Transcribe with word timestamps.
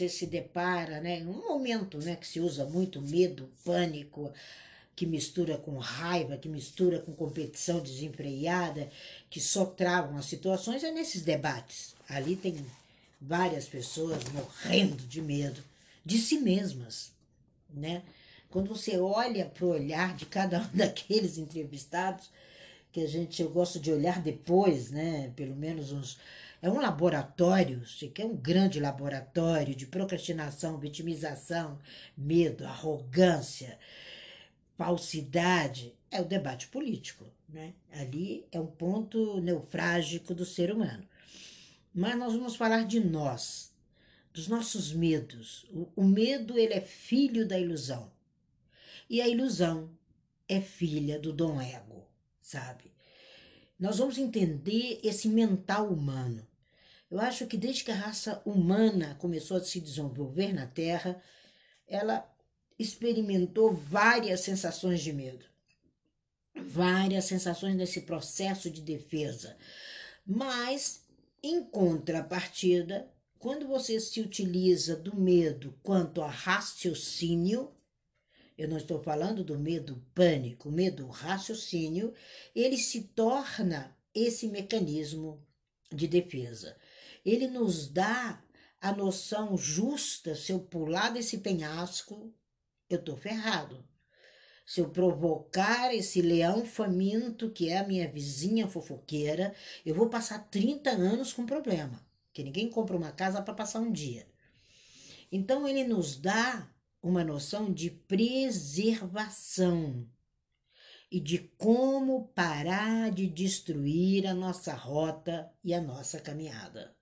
você 0.00 0.08
se 0.08 0.26
depara, 0.26 1.00
né, 1.00 1.22
um 1.26 1.46
momento, 1.48 1.98
né, 1.98 2.16
que 2.16 2.26
se 2.26 2.40
usa 2.40 2.64
muito 2.64 3.02
medo, 3.02 3.50
pânico, 3.62 4.32
que 4.96 5.04
mistura 5.04 5.58
com 5.58 5.76
raiva, 5.76 6.38
que 6.38 6.48
mistura 6.48 7.00
com 7.00 7.12
competição 7.12 7.80
desenfreada, 7.80 8.88
que 9.28 9.40
só 9.40 9.66
travam 9.66 10.16
as 10.16 10.24
situações, 10.24 10.82
é 10.84 10.90
nesses 10.90 11.22
debates. 11.22 11.94
Ali 12.08 12.34
tem 12.34 12.56
várias 13.20 13.66
pessoas 13.66 14.24
morrendo 14.32 15.06
de 15.06 15.20
medo 15.20 15.62
de 16.04 16.18
si 16.18 16.38
mesmas, 16.38 17.12
né? 17.68 18.02
Quando 18.48 18.68
você 18.68 18.98
olha 18.98 19.44
para 19.46 19.64
o 19.64 19.70
olhar 19.70 20.16
de 20.16 20.26
cada 20.26 20.60
um 20.60 20.68
daqueles 20.76 21.36
entrevistados, 21.36 22.30
que 22.90 23.02
a 23.02 23.06
gente 23.06 23.40
eu 23.40 23.50
gosto 23.50 23.78
de 23.78 23.92
olhar 23.92 24.20
depois, 24.20 24.90
né? 24.90 25.30
Pelo 25.36 25.54
menos 25.54 25.92
uns 25.92 26.18
é 26.62 26.70
um 26.70 26.80
laboratório, 26.80 27.82
que 28.12 28.20
é 28.20 28.24
um 28.24 28.36
grande 28.36 28.78
laboratório 28.78 29.74
de 29.74 29.86
procrastinação, 29.86 30.78
vitimização, 30.78 31.78
medo, 32.16 32.66
arrogância, 32.66 33.78
falsidade. 34.76 35.94
É 36.10 36.20
o 36.20 36.24
debate 36.24 36.68
político, 36.68 37.24
né? 37.48 37.72
Ali 37.92 38.44
é 38.50 38.60
um 38.60 38.66
ponto 38.66 39.40
neufrágico 39.40 40.34
do 40.34 40.44
ser 40.44 40.72
humano. 40.72 41.06
Mas 41.94 42.18
nós 42.18 42.32
vamos 42.34 42.56
falar 42.56 42.84
de 42.84 43.00
nós, 43.00 43.72
dos 44.32 44.48
nossos 44.48 44.92
medos. 44.92 45.66
O, 45.70 45.88
o 45.96 46.04
medo 46.04 46.58
ele 46.58 46.74
é 46.74 46.80
filho 46.80 47.46
da 47.46 47.58
ilusão 47.58 48.10
e 49.08 49.20
a 49.20 49.28
ilusão 49.28 49.90
é 50.48 50.60
filha 50.60 51.18
do 51.18 51.32
dom 51.32 51.60
ego, 51.60 52.06
sabe? 52.40 52.92
Nós 53.78 53.98
vamos 53.98 54.18
entender 54.18 55.00
esse 55.02 55.28
mental 55.28 55.88
humano. 55.88 56.46
Eu 57.10 57.18
acho 57.18 57.46
que 57.46 57.56
desde 57.56 57.84
que 57.84 57.90
a 57.90 57.96
raça 57.96 58.40
humana 58.46 59.16
começou 59.18 59.56
a 59.56 59.64
se 59.64 59.80
desenvolver 59.80 60.52
na 60.52 60.66
Terra, 60.66 61.20
ela 61.86 62.24
experimentou 62.78 63.74
várias 63.74 64.40
sensações 64.40 65.00
de 65.00 65.12
medo, 65.12 65.44
várias 66.54 67.24
sensações 67.24 67.74
nesse 67.74 68.02
processo 68.02 68.70
de 68.70 68.80
defesa. 68.80 69.56
Mas, 70.24 71.04
em 71.42 71.64
contrapartida, 71.64 73.12
quando 73.40 73.66
você 73.66 73.98
se 73.98 74.20
utiliza 74.20 74.94
do 74.94 75.16
medo 75.16 75.74
quanto 75.82 76.22
a 76.22 76.28
raciocínio, 76.28 77.72
eu 78.56 78.68
não 78.68 78.76
estou 78.76 79.02
falando 79.02 79.42
do 79.42 79.58
medo 79.58 80.00
pânico, 80.14 80.70
medo 80.70 81.08
raciocínio, 81.08 82.14
ele 82.54 82.76
se 82.76 83.02
torna 83.02 83.96
esse 84.14 84.46
mecanismo 84.46 85.44
de 85.92 86.06
defesa. 86.06 86.76
Ele 87.24 87.46
nos 87.46 87.88
dá 87.88 88.42
a 88.80 88.92
noção 88.92 89.56
justa, 89.56 90.34
se 90.34 90.52
eu 90.52 90.60
pular 90.60 91.10
desse 91.10 91.38
penhasco, 91.38 92.34
eu 92.88 93.02
tô 93.02 93.16
ferrado. 93.16 93.84
Se 94.64 94.80
eu 94.80 94.88
provocar 94.88 95.94
esse 95.94 96.22
leão 96.22 96.64
faminto, 96.64 97.50
que 97.50 97.68
é 97.68 97.78
a 97.78 97.86
minha 97.86 98.10
vizinha 98.10 98.68
fofoqueira, 98.68 99.54
eu 99.84 99.94
vou 99.94 100.08
passar 100.08 100.48
30 100.48 100.90
anos 100.90 101.32
com 101.32 101.44
problema. 101.44 102.06
Que 102.32 102.44
ninguém 102.44 102.70
compra 102.70 102.96
uma 102.96 103.10
casa 103.10 103.42
para 103.42 103.52
passar 103.52 103.80
um 103.80 103.90
dia. 103.90 104.28
Então 105.32 105.66
ele 105.66 105.82
nos 105.84 106.16
dá 106.16 106.72
uma 107.02 107.24
noção 107.24 107.72
de 107.72 107.90
preservação 107.90 110.08
e 111.10 111.18
de 111.18 111.38
como 111.58 112.28
parar 112.28 113.10
de 113.10 113.26
destruir 113.26 114.26
a 114.26 114.34
nossa 114.34 114.72
rota 114.72 115.52
e 115.64 115.74
a 115.74 115.80
nossa 115.80 116.20
caminhada. 116.20 116.94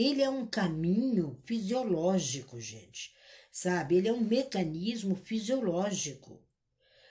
Ele 0.00 0.22
é 0.22 0.30
um 0.30 0.46
caminho 0.46 1.36
fisiológico, 1.44 2.60
gente, 2.60 3.12
sabe? 3.50 3.96
Ele 3.96 4.06
é 4.06 4.12
um 4.12 4.20
mecanismo 4.20 5.16
fisiológico, 5.16 6.40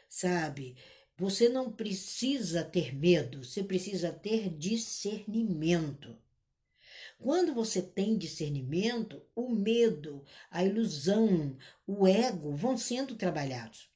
sabe? 0.07 0.77
Você 1.17 1.49
não 1.49 1.69
precisa 1.69 2.63
ter 2.63 2.95
medo, 2.95 3.43
você 3.43 3.61
precisa 3.61 4.13
ter 4.13 4.49
discernimento. 4.49 6.15
Quando 7.19 7.53
você 7.53 7.81
tem 7.81 8.17
discernimento, 8.17 9.21
o 9.35 9.49
medo, 9.49 10.23
a 10.49 10.63
ilusão, 10.63 11.57
o 11.85 12.07
ego 12.07 12.55
vão 12.55 12.77
sendo 12.77 13.17
trabalhados. 13.17 13.89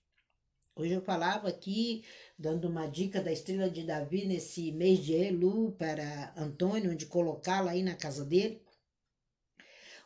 Hoje 0.76 0.92
eu 0.92 1.02
falava 1.02 1.48
aqui, 1.48 2.04
dando 2.38 2.68
uma 2.68 2.88
dica 2.88 3.22
da 3.22 3.32
estrela 3.32 3.70
de 3.70 3.84
Davi 3.84 4.26
nesse 4.26 4.70
mês 4.74 5.00
de 5.00 5.14
Elu 5.14 5.72
para 5.80 6.34
Antônio, 6.36 6.92
onde 6.92 7.06
colocá-la 7.06 7.72
aí 7.72 7.84
na 7.84 7.96
casa 7.96 8.26
dele. 8.26 8.62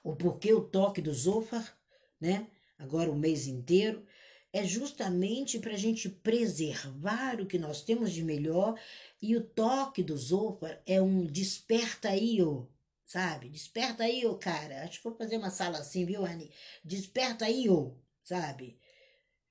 O 0.06 0.16
porquê 0.16 0.54
o 0.54 0.62
toque 0.62 1.02
do 1.02 1.12
Zofar, 1.12 1.76
né? 2.22 2.48
Agora 2.78 3.12
o 3.12 3.16
mês 3.16 3.48
inteiro. 3.48 4.06
É 4.54 4.64
justamente 4.64 5.58
para 5.60 5.74
a 5.74 5.78
gente 5.78 6.08
preservar 6.08 7.42
o 7.42 7.46
que 7.46 7.58
nós 7.58 7.82
temos 7.82 8.12
de 8.12 8.24
melhor. 8.24 8.80
E 9.20 9.36
o 9.36 9.42
toque 9.42 10.04
do 10.04 10.16
Zofar 10.16 10.80
é 10.86 11.02
um 11.02 11.26
desperta 11.26 12.10
aí, 12.10 12.42
ó 12.42 12.64
sabe? 13.06 13.50
Desperta 13.50 14.04
aí, 14.04 14.26
ô 14.26 14.36
cara. 14.36 14.84
Acho 14.84 14.98
que 14.98 15.04
vou 15.04 15.16
fazer 15.16 15.38
uma 15.38 15.52
sala 15.52 15.78
assim, 15.78 16.06
viu, 16.06 16.26
Anne? 16.26 16.52
Desperta 16.84 17.46
aí, 17.46 17.70
ô, 17.70 17.96
sabe? 18.24 18.78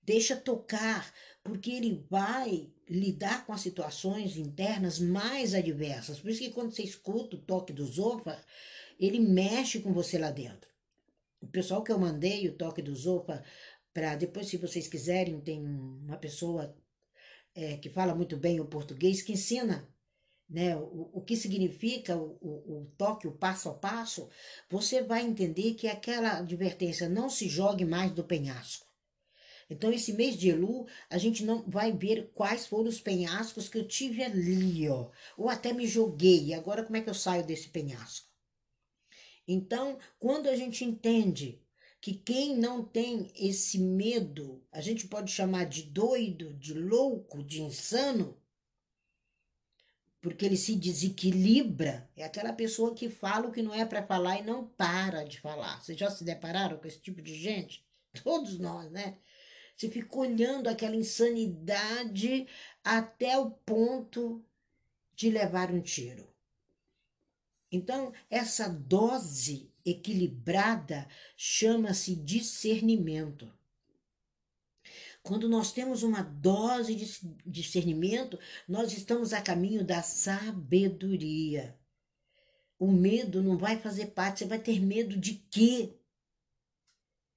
Deixa 0.03 0.37
tocar, 0.37 1.13
porque 1.43 1.71
ele 1.71 2.05
vai 2.11 2.69
lidar 2.89 3.47
com 3.47 3.53
as 3.53 3.63
situações 3.63 4.37
internas 4.37 4.99
mais 4.99 5.55
adversas. 5.55 6.21
Por 6.21 6.31
isso 6.31 6.41
que 6.41 6.51
quando 6.51 6.73
você 6.73 6.83
escuta 6.83 7.37
o 7.37 7.41
toque 7.41 7.73
do 7.73 7.87
Zofa, 7.87 8.39
ele 8.99 9.19
mexe 9.19 9.81
com 9.81 9.93
você 9.93 10.19
lá 10.19 10.31
dentro. 10.31 10.71
O 11.41 11.47
pessoal 11.47 11.83
que 11.83 11.93
eu 11.93 11.99
mandei 11.99 12.49
o 12.49 12.57
toque 12.57 12.83
do 12.83 12.95
Zofa, 12.95 13.45
para 13.93 14.17
depois, 14.17 14.49
se 14.49 14.57
vocês 14.57 14.89
quiserem, 14.89 15.41
tem 15.41 15.63
uma 15.63 16.17
pessoa 16.17 16.77
é, 17.55 17.77
que 17.77 17.91
fala 17.91 18.15
muito 18.15 18.37
bem 18.37 18.61
o 18.61 18.67
português 18.67 19.23
que 19.23 19.33
ensina 19.33 19.89
né, 20.49 20.77
o, 20.77 21.11
o 21.13 21.21
que 21.23 21.37
significa 21.37 22.17
o, 22.17 22.37
o, 22.41 22.83
o, 22.83 22.87
toque, 22.97 23.27
o 23.27 23.33
passo 23.33 23.69
a 23.69 23.75
passo, 23.75 24.29
você 24.71 25.03
vai 25.03 25.23
entender 25.25 25.75
que 25.75 25.89
aquela 25.89 26.39
advertência 26.39 27.09
não 27.09 27.29
se 27.29 27.49
jogue 27.49 27.85
mais 27.85 28.13
do 28.13 28.25
penhasco. 28.25 28.87
Então, 29.71 29.91
esse 29.91 30.13
mês 30.13 30.37
de 30.37 30.51
Elu, 30.51 30.87
a 31.09 31.17
gente 31.17 31.43
não 31.43 31.65
vai 31.67 31.91
ver 31.91 32.31
quais 32.35 32.67
foram 32.67 32.89
os 32.89 33.01
penhascos 33.01 33.69
que 33.69 33.79
eu 33.79 33.89
tive 33.89 34.23
ali, 34.23 34.87
ó. 34.89 35.11
Ou 35.39 35.49
até 35.49 35.73
me 35.73 35.87
joguei, 35.87 36.53
agora 36.53 36.85
como 36.85 36.99
é 36.99 37.01
que 37.01 37.09
eu 37.09 37.15
saio 37.15 37.47
desse 37.47 37.69
penhasco? 37.71 38.29
Então, 39.47 39.99
quando 40.19 40.49
a 40.49 40.57
gente 40.57 40.85
entende 40.85 41.61
que 42.01 42.15
quem 42.15 42.57
não 42.57 42.85
tem 42.85 43.33
esse 43.35 43.79
medo, 43.79 44.63
a 44.71 44.81
gente 44.81 45.07
pode 45.07 45.33
chamar 45.33 45.65
de 45.65 45.85
doido, 45.85 46.53
de 46.55 46.75
louco, 46.75 47.43
de 47.43 47.63
insano, 47.63 48.39
porque 50.21 50.45
ele 50.45 50.57
se 50.57 50.75
desequilibra. 50.75 52.11
É 52.17 52.25
aquela 52.25 52.53
pessoa 52.53 52.95
que 52.95 53.09
fala 53.11 53.49
o 53.49 53.53
que 53.53 53.63
não 53.63 53.75
é 53.75 53.85
para 53.85 54.07
falar 54.07 54.39
e 54.39 54.43
não 54.43 54.67
para 54.67 55.25
de 55.25 55.41
falar. 55.41 55.83
Vocês 55.83 55.99
já 55.99 56.11
se 56.11 56.25
depararam 56.25 56.79
com 56.79 56.87
esse 56.87 57.01
tipo 57.01 57.21
de 57.21 57.35
gente? 57.35 57.85
Todos 58.25 58.59
nós, 58.59 58.91
né? 58.91 59.19
Você 59.77 59.91
fica 59.91 60.19
olhando 60.19 60.69
aquela 60.69 60.97
insanidade 60.97 62.47
até 62.83 63.37
o 63.39 63.51
ponto 63.51 64.45
de 65.15 65.31
levar 65.31 65.71
um 65.71 65.81
tiro. 65.81 66.34
Então, 67.75 68.13
essa 68.31 68.69
dose 68.69 69.69
equilibrada 69.85 71.09
chama-se 71.37 72.15
discernimento. 72.15 73.53
Quando 75.25 75.49
nós 75.49 75.73
temos 75.73 76.05
uma 76.05 76.23
dose 76.23 76.95
de 76.95 77.05
discernimento, 77.45 78.39
nós 78.69 78.93
estamos 78.93 79.33
a 79.33 79.43
caminho 79.43 79.85
da 79.85 80.05
sabedoria. 80.05 81.77
O 82.79 82.93
medo 82.93 83.43
não 83.43 83.59
vai 83.59 83.77
fazer 83.77 84.07
parte, 84.13 84.41
você 84.41 84.45
vai 84.45 84.61
ter 84.61 84.79
medo 84.81 85.17
de 85.17 85.35
quê? 85.51 85.99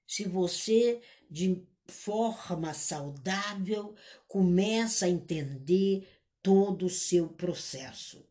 Se 0.05 0.27
você, 0.27 1.01
de 1.31 1.65
forma 1.87 2.75
saudável, 2.75 3.95
começa 4.27 5.07
a 5.07 5.09
entender 5.09 6.07
todo 6.43 6.85
o 6.85 6.91
seu 6.91 7.27
processo. 7.27 8.23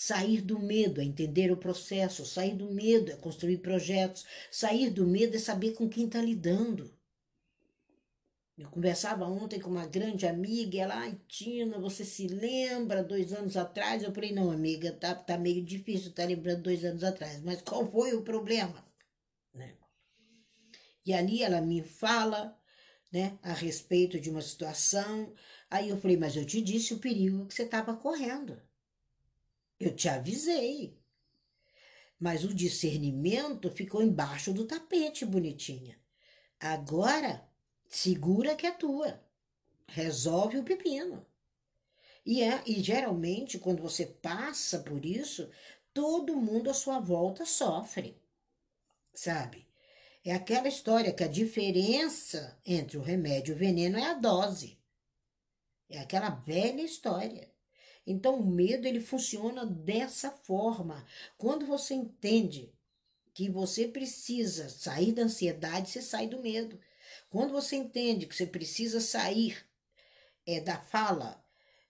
Sair 0.00 0.42
do 0.42 0.60
medo 0.60 1.00
é 1.00 1.04
entender 1.04 1.50
o 1.50 1.56
processo, 1.56 2.24
sair 2.24 2.54
do 2.54 2.72
medo 2.72 3.10
é 3.10 3.16
construir 3.16 3.58
projetos, 3.58 4.24
sair 4.48 4.90
do 4.90 5.04
medo 5.04 5.34
é 5.34 5.40
saber 5.40 5.72
com 5.72 5.88
quem 5.88 6.06
está 6.06 6.22
lidando. 6.22 6.96
Eu 8.56 8.70
conversava 8.70 9.24
ontem 9.24 9.58
com 9.58 9.68
uma 9.68 9.86
grande 9.86 10.24
amiga, 10.24 10.76
e 10.76 10.78
ela, 10.78 10.94
ai, 10.94 11.20
Tina, 11.26 11.80
você 11.80 12.04
se 12.04 12.28
lembra 12.28 13.02
dois 13.02 13.32
anos 13.32 13.56
atrás? 13.56 14.04
Eu 14.04 14.14
falei, 14.14 14.30
não, 14.30 14.52
amiga, 14.52 14.92
tá, 14.92 15.16
tá 15.16 15.36
meio 15.36 15.64
difícil 15.64 16.10
estar 16.10 16.22
tá 16.22 16.28
lembrando 16.28 16.62
dois 16.62 16.84
anos 16.84 17.02
atrás, 17.02 17.42
mas 17.42 17.60
qual 17.60 17.84
foi 17.90 18.14
o 18.14 18.22
problema? 18.22 18.86
Né? 19.52 19.74
E 21.04 21.12
ali 21.12 21.42
ela 21.42 21.60
me 21.60 21.82
fala, 21.82 22.56
né, 23.10 23.36
a 23.42 23.52
respeito 23.52 24.20
de 24.20 24.30
uma 24.30 24.42
situação. 24.42 25.34
Aí 25.68 25.88
eu 25.88 26.00
falei, 26.00 26.16
mas 26.16 26.36
eu 26.36 26.46
te 26.46 26.62
disse 26.62 26.94
o 26.94 27.00
perigo 27.00 27.46
que 27.46 27.54
você 27.54 27.64
estava 27.64 27.96
correndo. 27.96 28.67
Eu 29.78 29.94
te 29.94 30.08
avisei. 30.08 30.98
Mas 32.18 32.44
o 32.44 32.52
discernimento 32.52 33.70
ficou 33.70 34.02
embaixo 34.02 34.52
do 34.52 34.66
tapete, 34.66 35.24
bonitinha. 35.24 35.98
Agora, 36.58 37.48
segura 37.86 38.56
que 38.56 38.66
é 38.66 38.72
tua. 38.72 39.22
Resolve 39.86 40.58
o 40.58 40.64
pepino. 40.64 41.24
E, 42.26 42.42
é, 42.42 42.62
e 42.66 42.82
geralmente, 42.82 43.58
quando 43.58 43.82
você 43.82 44.04
passa 44.04 44.80
por 44.80 45.06
isso, 45.06 45.48
todo 45.94 46.36
mundo 46.36 46.68
à 46.68 46.74
sua 46.74 46.98
volta 46.98 47.46
sofre. 47.46 48.20
Sabe? 49.14 49.66
É 50.24 50.34
aquela 50.34 50.68
história 50.68 51.12
que 51.12 51.24
a 51.24 51.28
diferença 51.28 52.60
entre 52.66 52.98
o 52.98 53.02
remédio 53.02 53.52
e 53.52 53.54
o 53.54 53.58
veneno 53.58 53.96
é 53.96 54.10
a 54.10 54.14
dose. 54.14 54.78
É 55.88 56.00
aquela 56.00 56.30
velha 56.30 56.82
história. 56.82 57.50
Então 58.10 58.40
o 58.40 58.46
medo 58.46 58.88
ele 58.88 59.00
funciona 59.00 59.66
dessa 59.66 60.30
forma. 60.30 61.06
Quando 61.36 61.66
você 61.66 61.92
entende 61.92 62.72
que 63.34 63.50
você 63.50 63.86
precisa 63.86 64.70
sair 64.70 65.12
da 65.12 65.24
ansiedade, 65.24 65.90
você 65.90 66.00
sai 66.00 66.26
do 66.26 66.40
medo. 66.40 66.80
Quando 67.28 67.52
você 67.52 67.76
entende 67.76 68.24
que 68.24 68.34
você 68.34 68.46
precisa 68.46 68.98
sair 68.98 69.62
é 70.46 70.58
da 70.58 70.80
fala 70.80 71.44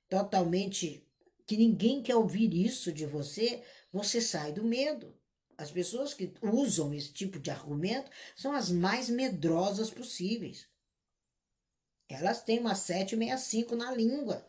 totalmente 0.08 1.06
que 1.46 1.56
ninguém 1.56 2.02
quer 2.02 2.16
ouvir 2.16 2.52
isso 2.52 2.92
de 2.92 3.06
você, 3.06 3.62
você 3.92 4.20
sai 4.20 4.52
do 4.52 4.64
medo. 4.64 5.16
As 5.56 5.70
pessoas 5.70 6.14
que 6.14 6.32
usam 6.42 6.92
esse 6.92 7.12
tipo 7.12 7.38
de 7.38 7.52
argumento 7.52 8.10
são 8.34 8.50
as 8.52 8.70
mais 8.70 9.08
medrosas 9.08 9.88
possíveis. 9.88 10.66
Elas 12.08 12.42
têm 12.42 12.58
uma 12.58 12.74
765 12.74 13.76
na 13.76 13.92
língua. 13.92 14.44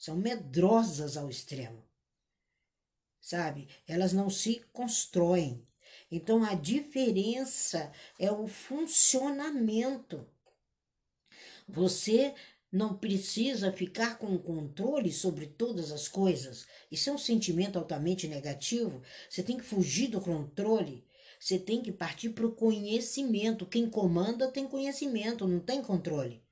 São 0.00 0.16
medrosas 0.16 1.18
ao 1.18 1.28
extremo. 1.28 1.84
Sabe? 3.20 3.68
Elas 3.86 4.14
não 4.14 4.30
se 4.30 4.64
constroem. 4.72 5.68
Então 6.10 6.42
a 6.42 6.54
diferença 6.54 7.92
é 8.18 8.32
o 8.32 8.48
funcionamento. 8.48 10.26
Você 11.68 12.34
não 12.72 12.96
precisa 12.96 13.70
ficar 13.70 14.16
com 14.16 14.38
controle 14.38 15.12
sobre 15.12 15.46
todas 15.46 15.92
as 15.92 16.08
coisas. 16.08 16.66
Isso 16.90 17.10
é 17.10 17.12
um 17.12 17.18
sentimento 17.18 17.78
altamente 17.78 18.26
negativo. 18.26 19.02
Você 19.28 19.42
tem 19.42 19.58
que 19.58 19.64
fugir 19.64 20.08
do 20.08 20.20
controle. 20.22 21.04
Você 21.38 21.58
tem 21.58 21.82
que 21.82 21.92
partir 21.92 22.30
para 22.30 22.46
o 22.46 22.54
conhecimento. 22.54 23.66
Quem 23.66 23.90
comanda 23.90 24.50
tem 24.50 24.66
conhecimento, 24.66 25.46
não 25.46 25.60
tem 25.60 25.82
controle. 25.82 26.42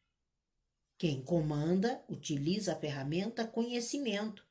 Quem 0.98 1.22
comanda 1.22 2.04
utiliza 2.08 2.72
a 2.72 2.76
ferramenta 2.76 3.46
conhecimento 3.46 4.44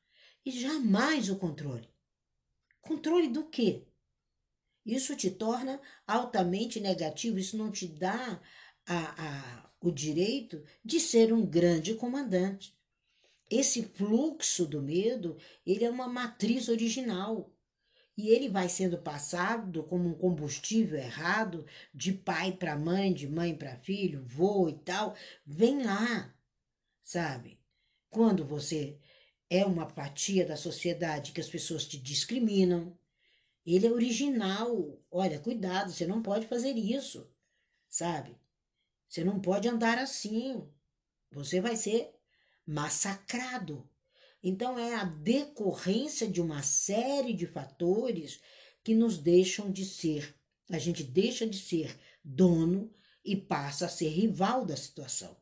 e 0.44 0.50
jamais 0.50 1.28
o 1.28 1.36
controle. 1.36 1.88
Controle 2.80 3.28
do 3.28 3.48
quê? 3.50 3.86
Isso 4.84 5.14
te 5.14 5.30
torna 5.30 5.78
altamente 6.06 6.80
negativo, 6.80 7.38
isso 7.38 7.56
não 7.58 7.70
te 7.70 7.86
dá 7.86 8.40
a, 8.86 9.62
a 9.66 9.68
o 9.80 9.90
direito 9.90 10.62
de 10.84 10.98
ser 10.98 11.32
um 11.32 11.44
grande 11.44 11.94
comandante. 11.94 12.76
Esse 13.50 13.82
fluxo 13.82 14.66
do 14.66 14.82
medo, 14.82 15.36
ele 15.64 15.84
é 15.84 15.90
uma 15.90 16.08
matriz 16.08 16.68
original. 16.68 17.54
E 18.16 18.30
ele 18.30 18.48
vai 18.48 18.68
sendo 18.68 18.98
passado 18.98 19.84
como 19.84 20.08
um 20.08 20.14
combustível 20.14 20.98
errado, 20.98 21.64
de 21.94 22.12
pai 22.12 22.50
para 22.50 22.76
mãe, 22.76 23.12
de 23.14 23.28
mãe 23.28 23.56
para 23.56 23.76
filho, 23.76 24.24
vô 24.26 24.68
e 24.68 24.74
tal. 24.80 25.14
Vem 25.46 25.84
lá, 25.84 26.34
sabe? 27.08 27.58
Quando 28.10 28.44
você 28.44 28.98
é 29.48 29.64
uma 29.64 29.88
fatia 29.88 30.44
da 30.44 30.58
sociedade 30.58 31.32
que 31.32 31.40
as 31.40 31.48
pessoas 31.48 31.86
te 31.86 31.96
discriminam, 31.96 32.98
ele 33.64 33.86
é 33.86 33.90
original. 33.90 35.02
Olha, 35.10 35.40
cuidado, 35.40 35.90
você 35.90 36.06
não 36.06 36.22
pode 36.22 36.46
fazer 36.46 36.72
isso, 36.72 37.26
sabe? 37.88 38.36
Você 39.08 39.24
não 39.24 39.40
pode 39.40 39.66
andar 39.66 39.96
assim. 39.96 40.68
Você 41.32 41.62
vai 41.62 41.76
ser 41.76 42.10
massacrado. 42.66 43.88
Então, 44.42 44.78
é 44.78 44.94
a 44.94 45.04
decorrência 45.04 46.28
de 46.28 46.42
uma 46.42 46.62
série 46.62 47.32
de 47.32 47.46
fatores 47.46 48.38
que 48.84 48.94
nos 48.94 49.16
deixam 49.16 49.72
de 49.72 49.86
ser. 49.86 50.36
A 50.70 50.78
gente 50.78 51.02
deixa 51.02 51.46
de 51.46 51.58
ser 51.58 51.98
dono 52.22 52.94
e 53.24 53.34
passa 53.34 53.86
a 53.86 53.88
ser 53.88 54.10
rival 54.10 54.66
da 54.66 54.76
situação. 54.76 55.34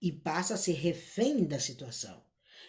E 0.00 0.12
passa 0.12 0.54
a 0.54 0.58
ser 0.58 0.74
refém 0.74 1.44
da 1.44 1.58
situação. 1.58 2.22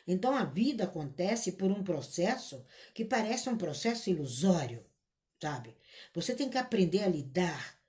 Então, 0.08 0.36
a 0.36 0.44
vida 0.44 0.86
acontece 0.86 1.52
por 1.52 1.70
um 1.72 1.84
processo 1.84 2.66
que 2.94 3.06
parece 3.06 3.50
um 3.50 3.58
processo 3.58 4.10
ilusório, 4.10 4.84
sabe? 5.40 5.76
Você 6.14 6.34
tem 6.34 6.50
que 6.50 6.58
aprender 6.58 7.04
a 7.04 7.08
lidar 7.08 7.80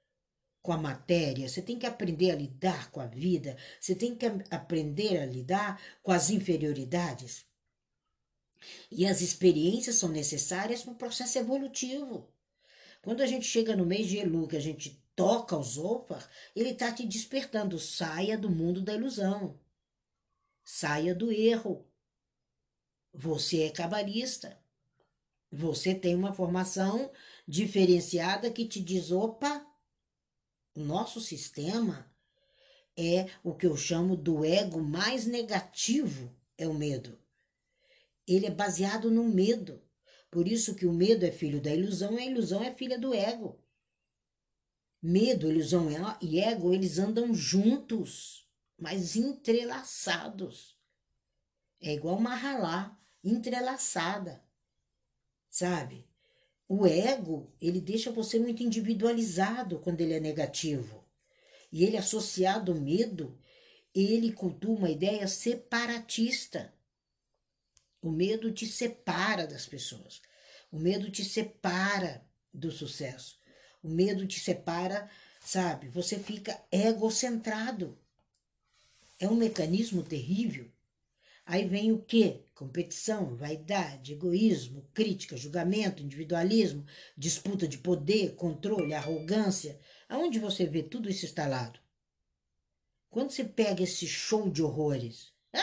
com 0.63 0.73
a 0.73 0.79
matéria, 0.79 1.49
você 1.49 1.63
tem 1.63 1.79
que 1.79 1.87
aprender 1.87 2.31
a 2.31 2.37
lidar 2.37 2.91
com 2.91 3.01
a 3.01 3.07
vida, 3.07 3.57
você 3.81 3.95
tem 3.95 4.15
que 4.15 4.27
aprender 4.51 5.19
a 5.19 5.27
lidar 5.27 5.81
com 6.03 6.13
as 6.13 6.29
inferioridades. 6.29 7.47
E 8.91 9.07
as 9.07 9.23
experiências 9.23 9.97
são 9.97 10.11
necessárias 10.11 10.83
para 10.83 10.93
o 10.93 10.97
processo 10.97 11.39
evolutivo. 11.39 12.29
Quando 13.01 13.23
a 13.23 13.27
gente 13.27 13.47
chega 13.47 13.75
no 13.75 13.87
mês 13.87 14.07
de 14.09 14.19
Elu, 14.19 14.47
que 14.47 14.57
a 14.57 14.61
gente 14.61 15.03
toca 15.21 15.55
o 15.55 15.63
Zofar, 15.63 16.27
ele 16.57 16.71
está 16.71 16.91
te 16.91 17.07
despertando. 17.07 17.79
Saia 17.79 18.39
do 18.39 18.49
mundo 18.49 18.81
da 18.81 18.95
ilusão. 18.95 19.61
Saia 20.65 21.15
do 21.15 21.31
erro. 21.31 21.87
Você 23.13 23.65
é 23.65 23.71
cabalista. 23.71 24.59
Você 25.53 25.95
tem 25.95 26.15
uma 26.15 26.33
formação 26.33 27.13
diferenciada 27.47 28.51
que 28.51 28.67
te 28.67 28.81
diz: 28.81 29.11
opa, 29.11 29.67
o 30.75 30.81
nosso 30.81 31.21
sistema 31.21 32.11
é 32.97 33.27
o 33.45 33.55
que 33.55 33.67
eu 33.67 33.77
chamo 33.77 34.17
do 34.17 34.43
ego 34.43 34.81
mais 34.81 35.27
negativo, 35.27 36.35
é 36.57 36.67
o 36.67 36.73
medo. 36.73 37.19
Ele 38.27 38.47
é 38.47 38.51
baseado 38.51 39.11
no 39.11 39.25
medo. 39.25 39.83
Por 40.31 40.49
isso 40.49 40.75
que 40.75 40.87
o 40.87 40.93
medo 40.95 41.27
é 41.27 41.31
filho 41.31 41.61
da 41.61 41.75
ilusão 41.75 42.15
e 42.15 42.23
a 42.23 42.27
ilusão 42.27 42.63
é 42.63 42.73
filha 42.73 42.99
do 42.99 43.13
ego. 43.13 43.61
Medo, 45.03 45.51
ilusão 45.51 45.89
e 46.21 46.41
ego, 46.41 46.75
eles 46.75 46.99
andam 46.99 47.33
juntos, 47.33 48.47
mas 48.79 49.17
entrelaçados. 49.17 50.79
É 51.81 51.95
igual 51.95 52.19
uma 52.19 52.35
ralá, 52.35 52.99
entrelaçada. 53.25 54.45
Sabe? 55.49 56.07
O 56.69 56.87
ego, 56.87 57.51
ele 57.61 57.81
deixa 57.81 58.13
você 58.13 58.39
muito 58.39 58.63
individualizado 58.63 59.79
quando 59.79 60.03
ele 60.03 60.13
é 60.13 60.21
negativo. 60.21 61.05
E 61.73 61.83
ele 61.83 61.97
associado 61.97 62.73
ao 62.73 62.79
medo, 62.79 63.41
ele 63.95 64.33
cultua 64.33 64.77
uma 64.77 64.91
ideia 64.91 65.27
separatista. 65.27 66.75
O 68.03 68.11
medo 68.11 68.53
te 68.53 68.67
separa 68.67 69.47
das 69.47 69.67
pessoas. 69.67 70.21
O 70.71 70.79
medo 70.79 71.11
te 71.11 71.25
separa 71.25 72.25
do 72.53 72.71
sucesso. 72.71 73.40
O 73.83 73.89
medo 73.89 74.27
te 74.27 74.39
separa, 74.41 75.09
sabe? 75.41 75.89
Você 75.89 76.19
fica 76.19 76.61
egocentrado. 76.71 77.99
É 79.19 79.29
um 79.29 79.35
mecanismo 79.37 80.03
terrível 80.03 80.71
Aí 81.51 81.67
vem 81.67 81.91
o 81.91 82.01
quê? 82.01 82.45
Competição, 82.55 83.35
vaidade, 83.35 84.13
egoísmo, 84.13 84.89
crítica, 84.95 85.37
julgamento, 85.37 86.01
individualismo, 86.01 86.87
disputa 87.17 87.67
de 87.67 87.77
poder, 87.77 88.37
controle, 88.37 88.95
arrogância. 88.95 89.77
Aonde 90.09 90.39
você 90.39 90.65
vê 90.65 90.81
tudo 90.81 91.11
isso 91.11 91.25
instalado? 91.25 91.81
Quando 93.09 93.33
você 93.33 93.43
pega 93.43 93.83
esse 93.83 94.07
show 94.07 94.49
de 94.49 94.63
horrores, 94.63 95.33
é? 95.53 95.61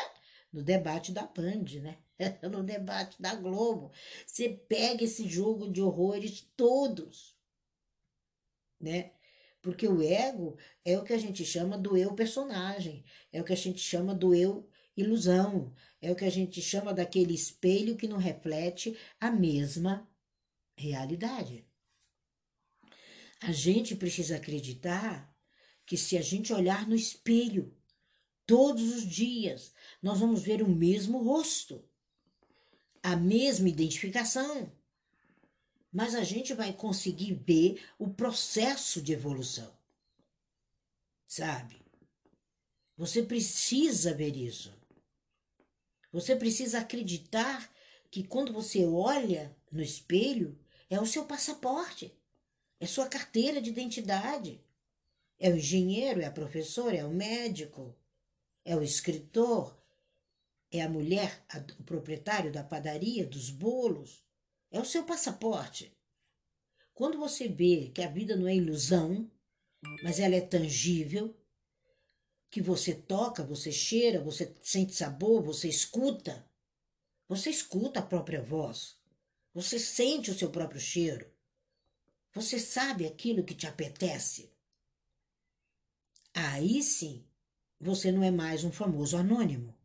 no 0.52 0.62
debate 0.62 1.14
da 1.14 1.26
Band, 1.26 1.80
né? 1.82 1.98
no 2.52 2.64
debate 2.64 3.22
da 3.22 3.34
Globo, 3.36 3.90
você 4.26 4.50
pega 4.50 5.06
esse 5.06 5.26
jogo 5.26 5.72
de 5.72 5.82
horrores 5.82 6.52
todos, 6.58 7.34
né? 8.80 9.12
Porque 9.62 9.88
o 9.88 10.02
ego 10.02 10.58
é 10.86 10.98
o 10.98 11.04
que 11.04 11.14
a 11.14 11.18
gente 11.18 11.44
chama 11.44 11.78
do 11.78 11.98
eu 11.98 12.14
personagem, 12.14 13.04
é 13.32 13.42
o 13.42 13.44
que 13.44 13.54
a 13.54 13.58
gente 13.58 13.80
chama 13.80 14.14
do 14.14 14.34
eu 14.34 14.70
ilusão. 14.98 15.74
É 16.02 16.12
o 16.12 16.16
que 16.16 16.26
a 16.26 16.30
gente 16.30 16.62
chama 16.62 16.94
daquele 16.94 17.34
espelho 17.34 17.96
que 17.96 18.08
não 18.08 18.18
reflete 18.18 18.98
a 19.20 19.32
mesma 19.32 20.08
realidade. 20.76 21.66
A 23.40 23.52
gente 23.52 23.96
precisa 23.96 24.36
acreditar 24.36 25.34
que 25.86 25.96
se 25.96 26.18
a 26.18 26.22
gente 26.22 26.52
olhar 26.52 26.88
no 26.88 26.96
espelho 26.96 27.74
todos 28.46 28.96
os 28.96 29.08
dias, 29.08 29.74
nós 30.02 30.20
vamos 30.20 30.42
ver 30.42 30.62
o 30.62 30.70
mesmo 30.70 31.24
rosto, 31.24 31.84
a 33.02 33.16
mesma 33.16 33.70
identificação. 33.70 34.72
Mas 35.92 36.16
a 36.16 36.24
gente 36.24 36.54
vai 36.54 36.74
conseguir 36.74 37.34
ver 37.34 37.82
o 37.98 38.10
processo 38.10 39.02
de 39.02 39.14
evolução. 39.14 39.72
Sabe? 41.28 41.82
Você 42.98 43.24
precisa 43.24 44.14
ver 44.14 44.36
isso. 44.36 44.74
Você 46.12 46.36
precisa 46.36 46.80
acreditar 46.80 47.72
que 48.10 48.24
quando 48.24 48.54
você 48.54 48.86
olha 48.86 49.56
no 49.72 49.82
espelho, 49.82 50.58
é 50.90 51.00
o 51.00 51.06
seu 51.06 51.26
passaporte, 51.26 52.14
é 52.80 52.86
sua 52.86 53.08
carteira 53.08 53.62
de 53.62 53.70
identidade. 53.70 54.62
É 55.40 55.50
o 55.50 55.58
engenheiro, 55.58 56.22
é 56.22 56.26
a 56.26 56.32
professora, 56.32 56.98
é 56.98 57.06
o 57.06 57.12
médico, 57.12 57.96
é 58.66 58.76
o 58.76 58.82
escritor, 58.82 59.78
é 60.72 60.82
a 60.82 60.90
mulher, 60.90 61.44
a, 61.50 61.60
o 61.80 61.84
proprietário 61.84 62.52
da 62.52 62.64
padaria, 62.64 63.26
dos 63.26 63.50
bolos. 63.50 64.24
É 64.72 64.80
o 64.80 64.86
seu 64.86 65.04
passaporte. 65.04 65.96
Quando 66.94 67.18
você 67.18 67.48
vê 67.48 67.92
que 67.94 68.02
a 68.02 68.10
vida 68.10 68.36
não 68.36 68.48
é 68.48 68.56
ilusão, 68.56 69.30
mas 70.04 70.20
ela 70.20 70.36
é 70.36 70.42
tangível, 70.42 71.36
que 72.50 72.62
você 72.62 72.94
toca, 72.94 73.44
você 73.44 73.72
cheira, 73.72 74.24
você 74.24 74.56
sente 74.62 74.94
sabor, 74.94 75.44
você 75.44 75.68
escuta, 75.68 76.50
você 77.28 77.50
escuta 77.50 78.00
a 78.00 78.06
própria 78.06 78.42
voz, 78.42 78.98
você 79.54 79.78
sente 79.78 80.32
o 80.32 80.38
seu 80.38 80.50
próprio 80.50 80.80
cheiro, 80.80 81.32
você 82.34 82.60
sabe 82.60 83.06
aquilo 83.06 83.44
que 83.44 83.56
te 83.56 83.68
apetece. 83.68 84.52
Aí 86.34 86.82
sim, 86.82 87.26
você 87.80 88.12
não 88.12 88.24
é 88.24 88.32
mais 88.32 88.64
um 88.64 88.72
famoso 88.72 89.18
anônimo. 89.18 89.76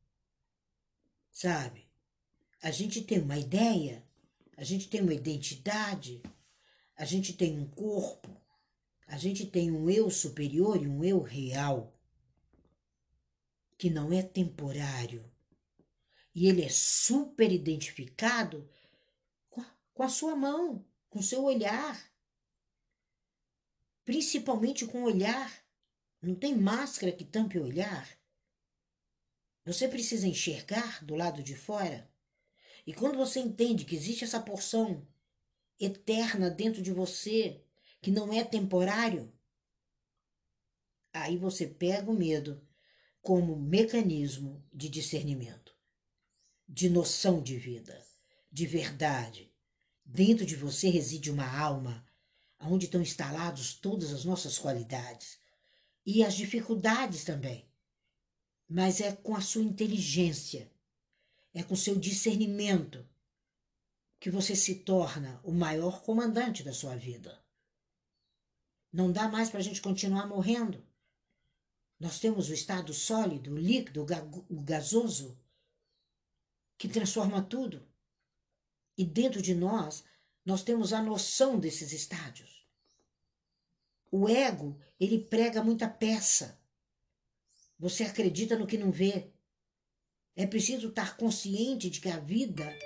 Sabe? 1.30 1.88
A 2.60 2.70
gente 2.70 3.02
tem 3.02 3.20
uma 3.20 3.38
ideia, 3.38 4.01
a 4.56 4.64
gente 4.64 4.88
tem 4.88 5.00
uma 5.00 5.14
identidade, 5.14 6.23
a 6.97 7.04
gente 7.04 7.32
tem 7.32 7.59
um 7.59 7.68
corpo, 7.68 8.28
a 9.06 9.16
gente 9.16 9.47
tem 9.47 9.71
um 9.71 9.90
eu 9.90 10.11
superior 10.11 10.80
e 10.80 10.87
um 10.87 11.02
eu 11.04 11.21
real, 11.21 11.92
que 13.76 13.90
não 13.90 14.12
é 14.12 14.23
temporário. 14.23 15.30
E 16.35 16.49
ele 16.49 16.62
é 16.62 16.68
super 16.68 17.50
identificado 17.50 18.68
com 19.92 20.02
a, 20.02 20.09
sua 20.09 20.35
mão, 20.35 20.85
com 21.11 21.18
o 21.18 21.23
seu 21.23 21.44
olhar. 21.44 22.11
Principalmente 24.04 24.87
com 24.87 25.02
o 25.02 25.06
olhar 25.06 25.62
não 26.21 26.35
tem 26.35 26.56
máscara 26.56 27.12
que 27.12 27.25
tampe 27.25 27.59
o 27.59 27.64
olhar. 27.64 28.09
Você 29.64 29.88
precisa 29.88 30.26
enxergar 30.26 31.04
do 31.04 31.14
lado 31.14 31.42
de 31.42 31.54
fora. 31.54 32.12
E 32.86 32.92
quando 32.92 33.16
você 33.16 33.40
entende 33.40 33.84
que 33.84 33.94
existe 33.94 34.24
essa 34.24 34.40
porção 34.40 35.06
eterna 35.78 36.50
dentro 36.50 36.82
de 36.82 36.92
você, 36.92 37.64
que 38.00 38.10
não 38.10 38.32
é 38.32 38.42
temporário, 38.42 39.32
aí 41.12 41.36
você 41.36 41.66
pega 41.66 42.10
o 42.10 42.14
medo 42.14 42.66
como 43.20 43.56
mecanismo 43.56 44.66
de 44.72 44.88
discernimento, 44.88 45.76
de 46.68 46.90
noção 46.90 47.40
de 47.40 47.56
vida, 47.56 48.04
de 48.50 48.66
verdade. 48.66 49.52
Dentro 50.04 50.44
de 50.44 50.56
você 50.56 50.88
reside 50.90 51.30
uma 51.30 51.46
alma 51.46 52.04
onde 52.60 52.86
estão 52.86 53.00
instalados 53.00 53.74
todas 53.74 54.12
as 54.12 54.24
nossas 54.24 54.58
qualidades 54.58 55.38
e 56.04 56.24
as 56.24 56.34
dificuldades 56.34 57.24
também. 57.24 57.70
Mas 58.68 59.00
é 59.00 59.12
com 59.12 59.36
a 59.36 59.40
sua 59.40 59.62
inteligência, 59.62 60.72
é 61.54 61.62
com 61.62 61.76
seu 61.76 61.99
discernimento 61.99 63.06
que 64.18 64.30
você 64.30 64.54
se 64.54 64.76
torna 64.76 65.40
o 65.42 65.52
maior 65.52 66.02
comandante 66.02 66.62
da 66.62 66.73
sua 66.73 66.97
vida. 66.97 67.42
Não 68.92 69.11
dá 69.11 69.28
mais 69.28 69.50
para 69.50 69.59
a 69.59 69.62
gente 69.62 69.80
continuar 69.80 70.26
morrendo. 70.26 70.87
Nós 71.99 72.18
temos 72.18 72.49
o 72.49 72.54
estado 72.54 72.92
sólido, 72.92 73.52
o 73.52 73.59
líquido, 73.59 74.04
o 74.49 74.61
gasoso, 74.62 75.38
que 76.76 76.88
transforma 76.88 77.42
tudo. 77.42 77.87
E 78.97 79.04
dentro 79.04 79.40
de 79.40 79.54
nós, 79.54 80.04
nós 80.44 80.62
temos 80.62 80.92
a 80.92 81.02
noção 81.02 81.59
desses 81.59 81.92
estádios. 81.92 82.66
O 84.11 84.28
ego, 84.28 84.78
ele 85.00 85.18
prega 85.18 85.62
muita 85.62 85.88
peça. 85.88 86.61
Você 87.78 88.04
acredita 88.04 88.59
no 88.59 88.66
que 88.66 88.76
não 88.76 88.90
vê. 88.90 89.32
É 90.34 90.46
preciso 90.46 90.88
estar 90.88 91.16
consciente 91.16 91.90
de 91.90 92.00
que 92.00 92.08
a 92.08 92.18
vida 92.18 92.76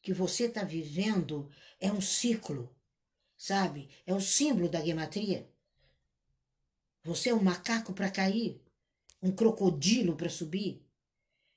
que 0.00 0.12
você 0.12 0.44
está 0.44 0.62
vivendo 0.62 1.50
é 1.80 1.92
um 1.92 2.00
ciclo, 2.00 2.74
sabe? 3.36 3.88
É 4.06 4.14
o 4.14 4.20
símbolo 4.20 4.68
da 4.68 4.84
gematria. 4.84 5.50
Você 7.02 7.30
é 7.30 7.34
um 7.34 7.42
macaco 7.42 7.92
para 7.92 8.10
cair, 8.10 8.62
um 9.22 9.32
crocodilo 9.32 10.16
para 10.16 10.30
subir. 10.30 10.84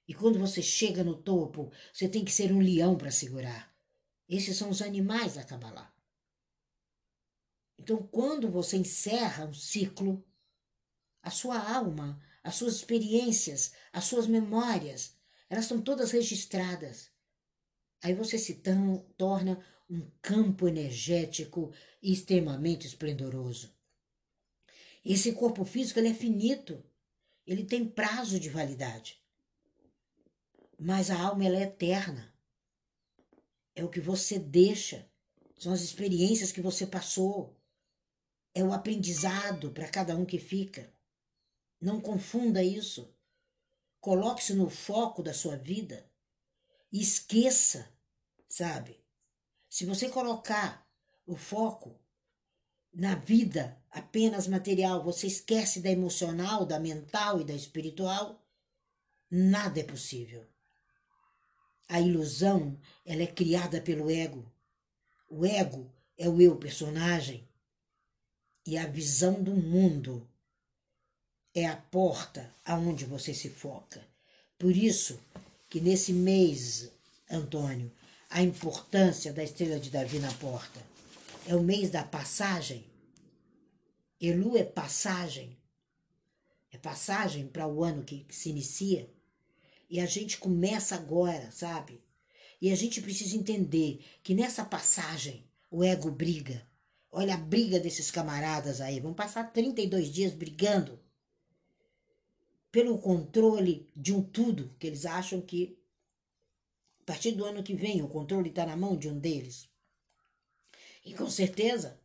E 0.08 0.14
quando 0.14 0.40
você 0.40 0.62
chega 0.62 1.04
no 1.04 1.16
topo, 1.16 1.72
você 1.94 2.10
tem 2.10 2.26
que 2.26 2.32
ser 2.32 2.52
um 2.52 2.60
leão 2.60 2.98
para 2.98 3.12
segurar. 3.12 3.74
Esses 4.28 4.58
são 4.58 4.70
os 4.70 4.82
animais 4.82 5.36
da 5.36 5.44
Kabbalah. 5.44 5.94
Então, 7.78 8.06
quando 8.08 8.50
você 8.50 8.78
encerra 8.78 9.46
um 9.46 9.54
ciclo, 9.54 10.24
a 11.22 11.30
sua 11.30 11.58
alma, 11.58 12.22
as 12.44 12.56
suas 12.56 12.76
experiências, 12.76 13.72
as 13.94 14.06
suas 14.06 14.28
memórias, 14.28 15.16
elas 15.50 15.66
estão 15.66 15.82
todas 15.82 16.12
registradas. 16.12 17.12
Aí 18.04 18.14
você 18.14 18.38
se 18.38 18.62
torna 19.18 19.64
um 19.90 20.10
campo 20.22 20.68
energético 20.68 21.74
extremamente 22.02 22.88
esplendoroso. 22.88 23.76
Esse 25.04 25.34
corpo 25.34 25.66
físico 25.66 26.00
ele 26.00 26.10
é 26.10 26.14
finito, 26.14 26.84
ele 27.46 27.66
tem 27.66 27.86
prazo 27.86 28.40
de 28.40 28.50
validade. 28.50 29.22
Mas 30.80 31.12
a 31.12 31.20
alma 31.20 31.46
ela 31.46 31.58
é 31.58 31.64
eterna. 31.64 32.34
É 33.76 33.84
o 33.84 33.90
que 33.90 34.00
você 34.00 34.40
deixa, 34.40 35.10
são 35.58 35.74
as 35.74 35.82
experiências 35.82 36.52
que 36.52 36.62
você 36.62 36.88
passou, 36.88 37.56
é 38.54 38.64
o 38.64 38.74
aprendizado 38.74 39.72
para 39.72 39.88
cada 39.88 40.16
um 40.16 40.26
que 40.26 40.40
fica. 40.40 40.92
Não 41.82 42.00
confunda 42.00 42.64
isso. 42.64 43.12
Coloque-se 44.00 44.54
no 44.54 44.70
foco 44.70 45.24
da 45.24 45.34
sua 45.34 45.58
vida 45.58 46.08
e 46.92 47.02
esqueça, 47.02 47.92
sabe? 48.48 49.04
Se 49.68 49.86
você 49.86 50.08
colocar 50.08 50.88
o 51.26 51.36
foco 51.36 52.00
na 52.94 53.16
vida 53.16 53.82
apenas 53.90 54.48
material, 54.48 55.04
você 55.04 55.26
esquece 55.26 55.80
da 55.80 55.90
emocional, 55.90 56.66
da 56.66 56.80
mental 56.80 57.42
e 57.42 57.44
da 57.44 57.54
espiritual, 57.54 58.46
nada 59.30 59.80
é 59.80 59.84
possível. 59.84 60.46
A 61.88 62.00
ilusão, 62.00 62.80
ela 63.06 63.24
é 63.24 63.28
criada 63.28 63.82
pelo 63.82 64.10
ego. 64.10 64.52
O 65.28 65.46
ego 65.46 65.92
é 66.18 66.30
o 66.30 66.40
eu 66.40 66.58
personagem 66.58 67.48
e 68.66 68.78
a 68.78 68.86
visão 68.86 69.42
do 69.42 69.56
mundo 69.56 70.31
é 71.54 71.66
a 71.66 71.76
porta 71.76 72.54
aonde 72.66 73.06
você 73.06 73.34
se 73.34 73.50
foca. 73.50 74.06
Por 74.58 74.76
isso 74.76 75.20
que 75.70 75.82
nesse 75.82 76.14
mês, 76.14 76.90
Antônio, 77.30 77.92
a 78.30 78.42
importância 78.42 79.34
da 79.34 79.44
estrela 79.44 79.80
de 79.80 79.90
Davi 79.90 80.20
na 80.20 80.32
porta. 80.34 80.82
É 81.48 81.56
o 81.56 81.62
mês 81.62 81.90
da 81.90 82.04
passagem. 82.04 82.86
Elu 84.20 84.58
é 84.58 84.64
passagem. 84.64 85.58
É 86.72 86.78
passagem 86.78 87.48
para 87.48 87.68
o 87.68 87.84
ano 87.84 88.04
que, 88.04 88.24
que 88.24 88.36
se 88.36 88.50
inicia. 88.50 89.10
E 89.90 90.00
a 90.00 90.06
gente 90.06 90.38
começa 90.38 90.96
agora, 90.96 91.52
sabe? 91.52 92.02
E 92.62 92.72
a 92.72 92.76
gente 92.76 93.02
precisa 93.02 93.36
entender 93.36 94.06
que 94.24 94.34
nessa 94.34 94.64
passagem 94.64 95.44
o 95.70 95.84
ego 95.84 96.12
briga, 96.12 96.66
Olha 97.12 97.34
a 97.34 97.38
briga 97.38 97.78
desses 97.78 98.10
camaradas 98.10 98.80
aí. 98.80 99.00
Vão 99.00 99.14
passar 99.14 99.52
32 99.52 100.10
dias 100.10 100.34
brigando 100.34 100.98
pelo 102.72 102.98
controle 102.98 103.90
de 103.96 104.14
um 104.14 104.24
tudo 104.24 104.74
que 104.80 104.88
eles 104.88 105.06
acham 105.06 105.42
que 105.42 105.78
a 107.02 107.04
partir 107.04 107.34
do 107.34 107.44
ano 107.44 107.64
que 107.64 107.76
vem 107.76 108.02
o 108.02 108.08
controle 108.08 108.50
está 108.50 108.66
na 108.66 108.78
mão 108.78 108.96
de 108.96 109.10
um 109.10 109.20
deles. 109.20 109.70
E 111.04 111.14
com 111.14 111.30
certeza 111.30 112.00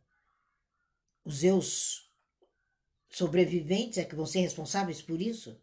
os 1.23 1.39
seus 1.39 2.11
sobreviventes 3.09 3.97
é 3.97 4.03
que 4.03 4.15
vão 4.15 4.25
ser 4.25 4.41
responsáveis 4.41 5.01
por 5.01 5.21
isso. 5.21 5.59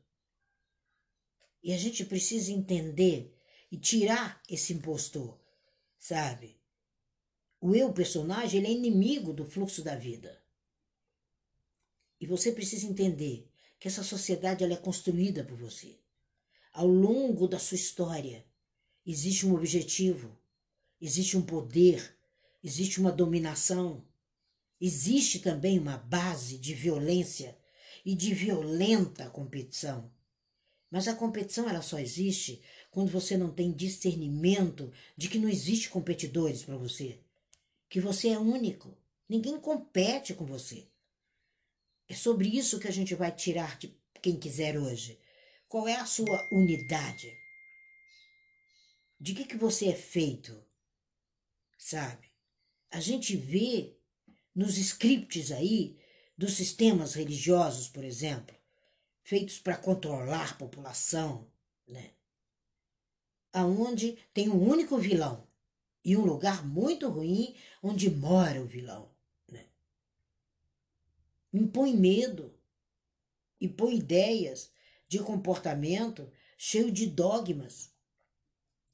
E 1.63 1.73
a 1.73 1.77
gente 1.77 2.05
precisa 2.05 2.53
entender 2.53 3.37
e 3.71 3.77
tirar 3.77 4.43
esse 4.49 4.73
impostor, 4.73 5.39
sabe? 5.99 6.61
O 7.61 7.75
eu 7.75 7.93
personagem 7.93 8.61
ele 8.61 8.69
é 8.69 8.73
inimigo 8.73 9.33
do 9.33 9.45
fluxo 9.45 9.83
da 9.83 9.97
vida. 9.97 10.43
E 12.21 12.27
você 12.27 12.53
precisa 12.53 12.87
entender 12.87 13.51
que 13.85 13.89
essa 13.89 14.03
sociedade 14.03 14.65
ela 14.65 14.73
é 14.73 14.79
construída 14.79 15.45
por 15.45 15.59
você. 15.59 15.99
Ao 16.73 16.87
longo 16.87 17.47
da 17.47 17.59
sua 17.59 17.75
história, 17.75 18.43
existe 19.05 19.45
um 19.45 19.55
objetivo, 19.55 20.35
existe 20.99 21.37
um 21.37 21.43
poder, 21.43 22.17
existe 22.63 22.99
uma 22.99 23.13
dominação, 23.13 24.03
existe 24.81 25.39
também 25.39 25.79
uma 25.79 25.99
base 25.99 26.57
de 26.57 26.73
violência 26.73 27.59
e 28.07 28.15
de 28.15 28.33
violenta 28.33 29.29
competição. 29.29 30.11
Mas 30.91 31.07
a 31.07 31.15
competição 31.15 31.69
ela 31.69 31.83
só 31.83 31.99
existe 31.99 32.63
quando 32.91 33.11
você 33.11 33.37
não 33.37 33.53
tem 33.53 33.71
discernimento 33.71 34.91
de 35.15 35.29
que 35.29 35.39
não 35.39 35.47
existe 35.47 35.91
competidores 35.91 36.63
para 36.63 36.79
você 36.79 37.21
que 37.91 38.01
você 38.01 38.31
é 38.31 38.39
único. 38.39 38.97
Ninguém 39.29 39.61
compete 39.61 40.33
com 40.33 40.47
você. 40.47 40.89
É 42.09 42.15
sobre 42.15 42.49
isso 42.49 42.79
que 42.79 42.89
a 42.89 42.93
gente 42.93 43.15
vai 43.15 43.33
tirar 43.33 43.79
de 43.79 43.97
quem 44.21 44.39
quiser 44.39 44.79
hoje. 44.79 45.19
Qual 45.69 45.89
é 45.89 45.97
a 45.97 46.07
sua 46.07 46.47
unidade? 46.53 47.37
De 49.19 49.35
que, 49.35 49.45
que 49.45 49.57
você 49.57 49.89
é 49.89 49.95
feito? 49.95 50.63
Sabe? 51.79 52.31
A 52.91 53.01
gente 53.01 53.37
vê 53.37 53.97
nos 54.55 54.77
scripts 54.77 55.51
aí 55.51 55.99
dos 56.37 56.53
sistemas 56.53 57.15
religiosos, 57.15 57.89
por 57.89 58.05
exemplo, 58.05 58.55
feitos 59.23 59.59
para 59.59 59.77
controlar 59.77 60.51
a 60.51 60.55
população, 60.55 61.51
né? 61.89 62.13
Aonde 63.53 64.19
tem 64.33 64.49
um 64.49 64.63
único 64.63 64.99
vilão 64.99 65.47
e 66.05 66.17
um 66.17 66.25
lugar 66.25 66.67
muito 66.67 67.09
ruim 67.09 67.57
onde 67.83 68.11
mora 68.11 68.61
o 68.61 68.67
vilão? 68.67 69.14
Impõe 71.55 71.97
medo, 71.97 72.53
impõe 73.61 73.99
ideias 73.99 74.73
de 75.07 75.21
comportamento 75.21 76.29
cheio 76.59 76.91
de 76.91 77.07
dogmas. 77.07 77.95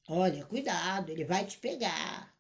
Olha, 0.07 0.45
cuidado, 0.45 1.11
ele 1.11 1.25
vai 1.25 1.47
te 1.47 1.57
pegar, 1.57 2.39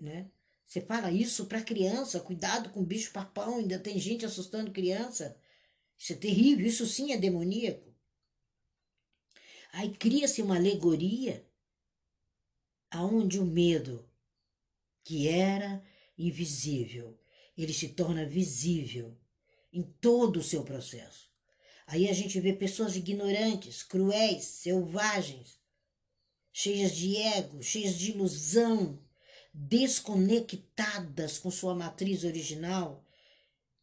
né? 0.00 0.30
Você 0.64 0.80
fala 0.80 1.10
isso 1.10 1.46
para 1.46 1.64
criança, 1.64 2.20
cuidado 2.20 2.70
com 2.70 2.84
bicho 2.84 3.10
papão, 3.10 3.56
ainda 3.56 3.76
tem 3.76 3.98
gente 3.98 4.24
assustando 4.24 4.70
criança. 4.70 5.36
Isso 5.98 6.12
é 6.12 6.16
terrível, 6.16 6.64
isso 6.64 6.86
sim 6.86 7.12
é 7.12 7.16
demoníaco. 7.16 7.92
Aí 9.72 9.92
cria-se 9.96 10.42
uma 10.42 10.54
alegoria 10.54 11.44
aonde 12.88 13.40
o 13.40 13.44
medo, 13.44 14.08
que 15.02 15.26
era 15.26 15.84
invisível, 16.16 17.18
ele 17.58 17.74
se 17.74 17.88
torna 17.88 18.24
visível 18.24 19.18
em 19.76 19.82
todo 19.82 20.38
o 20.38 20.42
seu 20.42 20.64
processo. 20.64 21.30
Aí 21.86 22.08
a 22.08 22.12
gente 22.14 22.40
vê 22.40 22.54
pessoas 22.54 22.96
ignorantes, 22.96 23.82
cruéis, 23.82 24.44
selvagens, 24.44 25.58
cheias 26.50 26.96
de 26.96 27.14
ego, 27.18 27.62
cheias 27.62 27.94
de 27.94 28.12
ilusão, 28.12 28.98
desconectadas 29.52 31.38
com 31.38 31.50
sua 31.50 31.74
matriz 31.74 32.24
original, 32.24 33.04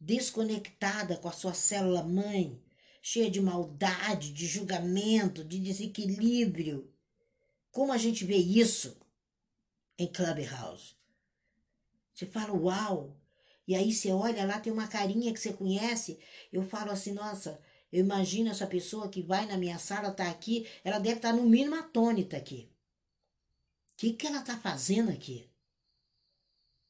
desconectada 0.00 1.16
com 1.16 1.28
a 1.28 1.32
sua 1.32 1.54
célula 1.54 2.02
mãe, 2.02 2.60
cheia 3.00 3.30
de 3.30 3.40
maldade, 3.40 4.32
de 4.32 4.48
julgamento, 4.48 5.44
de 5.44 5.60
desequilíbrio. 5.60 6.92
Como 7.70 7.92
a 7.92 7.98
gente 7.98 8.24
vê 8.24 8.36
isso 8.36 8.96
em 9.96 10.08
Clubhouse? 10.08 10.96
Você 12.12 12.26
fala, 12.26 12.52
uau! 12.52 13.16
E 13.66 13.74
aí 13.74 13.92
você 13.92 14.12
olha 14.12 14.44
lá, 14.44 14.60
tem 14.60 14.72
uma 14.72 14.88
carinha 14.88 15.32
que 15.32 15.40
você 15.40 15.52
conhece. 15.52 16.18
Eu 16.52 16.62
falo 16.62 16.90
assim, 16.90 17.12
nossa, 17.12 17.60
eu 17.90 18.00
imagino 18.00 18.50
essa 18.50 18.66
pessoa 18.66 19.08
que 19.08 19.22
vai 19.22 19.46
na 19.46 19.56
minha 19.56 19.78
sala, 19.78 20.10
tá 20.10 20.28
aqui, 20.28 20.68
ela 20.82 20.98
deve 20.98 21.16
estar 21.16 21.30
tá 21.30 21.36
no 21.36 21.48
mínimo 21.48 21.76
atônita 21.76 22.36
aqui. 22.36 22.70
O 23.92 23.96
que, 23.96 24.12
que 24.12 24.26
ela 24.26 24.40
está 24.40 24.58
fazendo 24.58 25.10
aqui? 25.10 25.48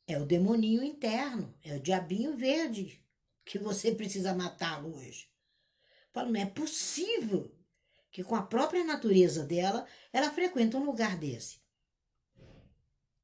É 0.07 0.19
o 0.19 0.27
demoninho 0.27 0.83
interno, 0.83 1.55
é 1.63 1.77
o 1.77 1.81
diabinho 1.81 2.37
verde 2.37 3.03
que 3.45 3.59
você 3.59 3.93
precisa 3.95 4.35
matá-lo 4.35 4.97
hoje. 4.97 5.29
Falo, 6.13 6.31
não 6.31 6.41
é 6.41 6.47
possível 6.47 7.55
que 8.11 8.23
com 8.23 8.37
a 8.37 8.43
própria 8.43 8.85
natureza 8.85 9.45
dela, 9.45 9.87
ela 10.13 10.31
frequenta 10.31 10.77
um 10.77 10.85
lugar 10.85 11.19
desse. 11.19 11.59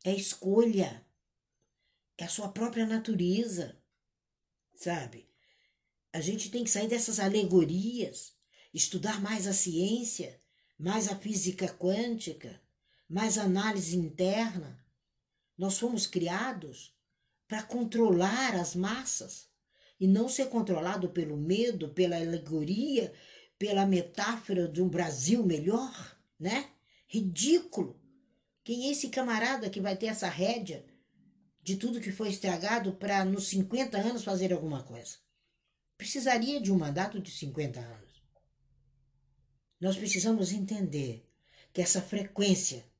É 0.04 0.12
escolha. 0.12 1.06
É 2.20 2.24
a 2.24 2.28
sua 2.28 2.50
própria 2.50 2.84
natureza, 2.84 3.74
sabe? 4.74 5.26
A 6.12 6.20
gente 6.20 6.50
tem 6.50 6.62
que 6.62 6.70
sair 6.70 6.86
dessas 6.86 7.18
alegorias, 7.18 8.34
estudar 8.74 9.22
mais 9.22 9.46
a 9.46 9.54
ciência, 9.54 10.38
mais 10.78 11.08
a 11.08 11.16
física 11.16 11.66
quântica, 11.66 12.60
mais 13.08 13.38
a 13.38 13.44
análise 13.44 13.96
interna, 13.96 14.84
nós 15.56 15.78
fomos 15.78 16.06
criados 16.06 16.94
para 17.48 17.62
controlar 17.62 18.54
as 18.54 18.74
massas 18.74 19.48
e 19.98 20.06
não 20.06 20.28
ser 20.28 20.50
controlado 20.50 21.08
pelo 21.08 21.38
medo, 21.38 21.88
pela 21.88 22.16
alegoria, 22.16 23.14
pela 23.58 23.86
metáfora 23.86 24.68
de 24.68 24.82
um 24.82 24.90
Brasil 24.90 25.42
melhor, 25.42 26.18
né? 26.38 26.70
Ridículo. 27.06 27.98
Quem 28.62 28.88
é 28.88 28.90
esse 28.90 29.08
camarada 29.08 29.70
que 29.70 29.80
vai 29.80 29.96
ter 29.96 30.06
essa 30.08 30.28
rédea 30.28 30.89
de 31.62 31.76
tudo 31.76 32.00
que 32.00 32.12
foi 32.12 32.28
estragado 32.28 32.92
para 32.94 33.24
nos 33.24 33.48
50 33.48 33.98
anos 33.98 34.24
fazer 34.24 34.52
alguma 34.52 34.82
coisa? 34.82 35.16
Precisaria 35.96 36.60
de 36.60 36.72
um 36.72 36.78
mandato 36.78 37.20
de 37.20 37.30
50 37.30 37.80
anos. 37.80 38.22
Nós 39.80 39.96
precisamos 39.96 40.52
entender 40.52 41.26
que 41.72 41.80
essa 41.80 42.02
frequência 42.02 42.90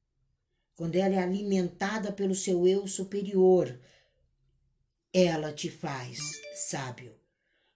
quando 0.80 0.96
ela 0.96 1.16
é 1.16 1.18
alimentada 1.18 2.10
pelo 2.10 2.34
seu 2.34 2.66
eu 2.66 2.86
superior, 2.86 3.78
ela 5.12 5.52
te 5.52 5.70
faz 5.70 6.18
sábio. 6.54 7.20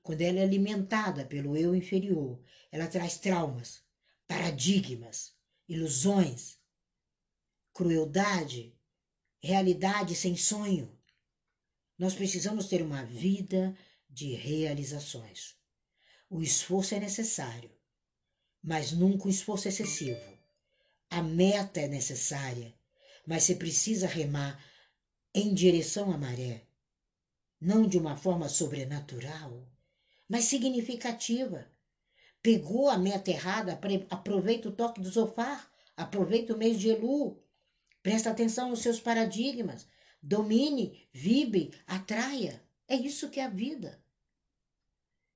Quando 0.03 0.23
ela 0.23 0.38
é 0.38 0.42
alimentada 0.42 1.23
pelo 1.27 1.55
eu 1.55 1.75
inferior, 1.75 2.42
ela 2.73 2.87
traz 2.87 3.18
traumas, 3.18 3.83
paradigmas, 4.27 5.35
ilusões, 5.68 6.57
crueldade, 7.75 8.73
realidade 9.44 10.14
sem 10.14 10.37
sonho. 10.37 10.90
Nós 11.98 12.14
precisamos 12.14 12.66
ter 12.66 12.80
uma 12.80 13.04
vida 13.04 13.76
de 14.09 14.33
realizações. 14.35 15.54
O 16.30 16.42
esforço 16.42 16.94
é 16.94 16.98
necessário, 16.98 17.70
mas 18.62 18.90
nunca 18.92 19.26
um 19.26 19.30
esforço 19.30 19.68
excessivo. 19.68 20.18
A 21.11 21.22
meta 21.22 21.78
é 21.78 21.87
necessária, 21.87 22.74
mas 23.26 23.42
você 23.42 23.54
precisa 23.54 24.07
remar 24.07 24.59
em 25.35 25.52
direção 25.52 26.11
à 26.11 26.16
maré, 26.16 26.66
não 27.61 27.87
de 27.87 27.98
uma 27.98 28.16
forma 28.16 28.48
sobrenatural, 28.48 29.68
mas 30.26 30.44
significativa. 30.44 31.70
Pegou 32.42 32.88
a 32.88 32.96
meta 32.96 33.30
errada, 33.30 33.78
aproveita 34.09 34.70
o 34.70 34.72
toque 34.72 35.02
do 35.02 35.12
sofá, 35.12 35.70
aproveita 35.96 36.54
o 36.54 36.59
mês 36.59 36.80
de 36.80 36.88
Elu, 36.88 37.43
presta 38.05 38.29
atenção 38.31 38.69
nos 38.69 38.81
seus 38.81 39.01
paradigmas, 39.01 39.88
domine, 40.23 41.09
vibre, 41.11 41.73
atraia. 41.87 42.62
É 42.87 42.95
isso 42.95 43.31
que 43.31 43.40
é 43.40 43.45
a 43.45 43.49
vida. 43.49 43.99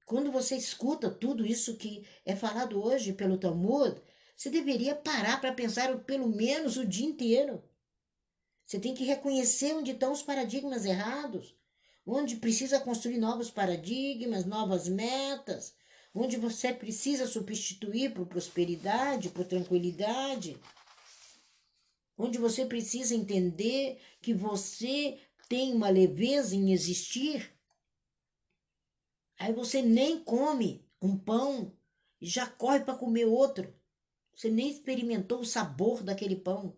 Quando 0.04 0.30
você 0.30 0.54
escuta 0.54 1.10
tudo 1.10 1.46
isso 1.46 1.78
que 1.78 2.06
é 2.26 2.36
falado 2.36 2.84
hoje 2.84 3.14
pelo 3.14 3.38
Talmud, 3.38 3.98
você 4.36 4.50
deveria 4.50 4.94
parar 4.94 5.40
para 5.40 5.54
pensar 5.54 5.98
pelo 6.00 6.28
menos 6.28 6.76
o 6.76 6.84
dia 6.84 7.06
inteiro. 7.06 7.64
Você 8.66 8.78
tem 8.78 8.94
que 8.94 9.04
reconhecer 9.04 9.72
onde 9.72 9.92
estão 9.92 10.12
os 10.12 10.22
paradigmas 10.22 10.84
errados, 10.84 11.56
onde 12.04 12.36
precisa 12.36 12.78
construir 12.78 13.16
novos 13.16 13.50
paradigmas, 13.50 14.44
novas 14.44 14.88
metas, 14.88 15.74
onde 16.14 16.36
você 16.36 16.74
precisa 16.74 17.26
substituir 17.26 18.12
por 18.12 18.26
prosperidade, 18.26 19.30
por 19.30 19.46
tranquilidade, 19.46 20.60
onde 22.18 22.36
você 22.36 22.66
precisa 22.66 23.14
entender 23.14 24.00
que 24.20 24.34
você 24.34 25.20
tem 25.48 25.72
uma 25.72 25.88
leveza 25.88 26.56
em 26.56 26.72
existir. 26.72 27.54
Aí 29.38 29.52
você 29.52 29.80
nem 29.80 30.22
come 30.22 30.84
um 31.00 31.16
pão 31.16 31.72
e 32.20 32.26
já 32.26 32.46
corre 32.46 32.80
para 32.80 32.98
comer 32.98 33.26
outro. 33.26 33.72
Você 34.34 34.50
nem 34.50 34.68
experimentou 34.68 35.40
o 35.40 35.46
sabor 35.46 36.02
daquele 36.02 36.34
pão. 36.36 36.76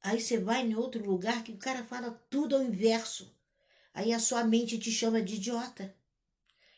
Aí 0.00 0.20
você 0.20 0.38
vai 0.38 0.62
em 0.62 0.74
outro 0.74 1.02
lugar 1.04 1.44
que 1.44 1.52
o 1.52 1.56
cara 1.56 1.84
fala 1.84 2.10
tudo 2.28 2.56
ao 2.56 2.62
inverso. 2.62 3.34
Aí 3.94 4.12
a 4.12 4.18
sua 4.18 4.44
mente 4.44 4.78
te 4.78 4.90
chama 4.90 5.22
de 5.22 5.36
idiota. 5.36 5.96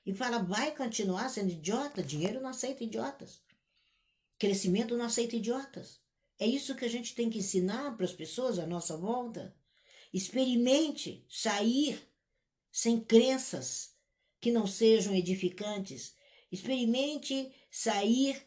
E 0.04 0.14
fala, 0.14 0.38
vai 0.38 0.76
continuar 0.76 1.28
sendo 1.30 1.50
idiota? 1.50 2.02
Dinheiro 2.02 2.40
não 2.40 2.50
aceita 2.50 2.84
idiotas. 2.84 3.42
Crescimento 4.38 4.96
não 4.96 5.06
aceita 5.06 5.34
idiotas. 5.34 6.05
É 6.38 6.46
isso 6.46 6.74
que 6.74 6.84
a 6.84 6.88
gente 6.88 7.14
tem 7.14 7.30
que 7.30 7.38
ensinar 7.38 7.96
para 7.96 8.04
as 8.04 8.12
pessoas 8.12 8.58
à 8.58 8.66
nossa 8.66 8.96
volta. 8.96 9.56
Experimente 10.12 11.24
sair 11.28 12.00
sem 12.70 13.00
crenças 13.00 13.94
que 14.40 14.52
não 14.52 14.66
sejam 14.66 15.14
edificantes. 15.14 16.14
Experimente 16.52 17.52
sair 17.70 18.46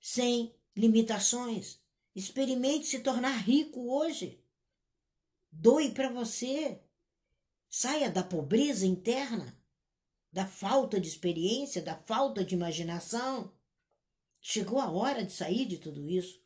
sem 0.00 0.54
limitações. 0.76 1.80
Experimente 2.14 2.86
se 2.86 3.00
tornar 3.00 3.36
rico 3.38 3.88
hoje. 3.88 4.42
Doe 5.50 5.92
para 5.92 6.10
você. 6.10 6.82
Saia 7.68 8.10
da 8.10 8.22
pobreza 8.22 8.84
interna, 8.84 9.58
da 10.30 10.46
falta 10.46 11.00
de 11.00 11.08
experiência, 11.08 11.80
da 11.80 11.96
falta 11.96 12.44
de 12.44 12.54
imaginação. 12.54 13.50
Chegou 14.40 14.78
a 14.78 14.90
hora 14.90 15.24
de 15.24 15.32
sair 15.32 15.64
de 15.64 15.78
tudo 15.78 16.10
isso. 16.10 16.41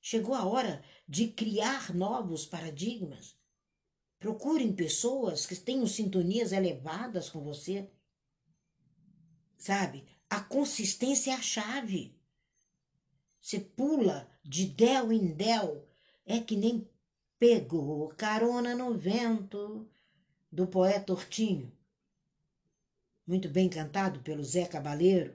Chegou 0.00 0.34
a 0.34 0.44
hora 0.44 0.82
de 1.06 1.28
criar 1.28 1.94
novos 1.94 2.46
paradigmas. 2.46 3.36
Procurem 4.18 4.72
pessoas 4.72 5.46
que 5.46 5.56
tenham 5.56 5.86
sintonias 5.86 6.52
elevadas 6.52 7.28
com 7.28 7.40
você. 7.42 7.90
Sabe? 9.56 10.04
A 10.28 10.40
consistência 10.40 11.32
é 11.32 11.34
a 11.34 11.42
chave. 11.42 12.14
Você 13.40 13.60
pula 13.60 14.30
de 14.42 14.66
del 14.66 15.12
em 15.12 15.32
del. 15.32 15.86
É 16.24 16.40
que 16.40 16.56
nem 16.56 16.88
pegou 17.38 18.08
carona 18.08 18.74
no 18.74 18.96
vento 18.96 19.88
do 20.52 20.66
poeta 20.66 21.12
Hortinho. 21.12 21.72
Muito 23.26 23.48
bem 23.48 23.68
cantado 23.68 24.20
pelo 24.20 24.44
Zé 24.44 24.66
Cabaleiro. 24.66 25.34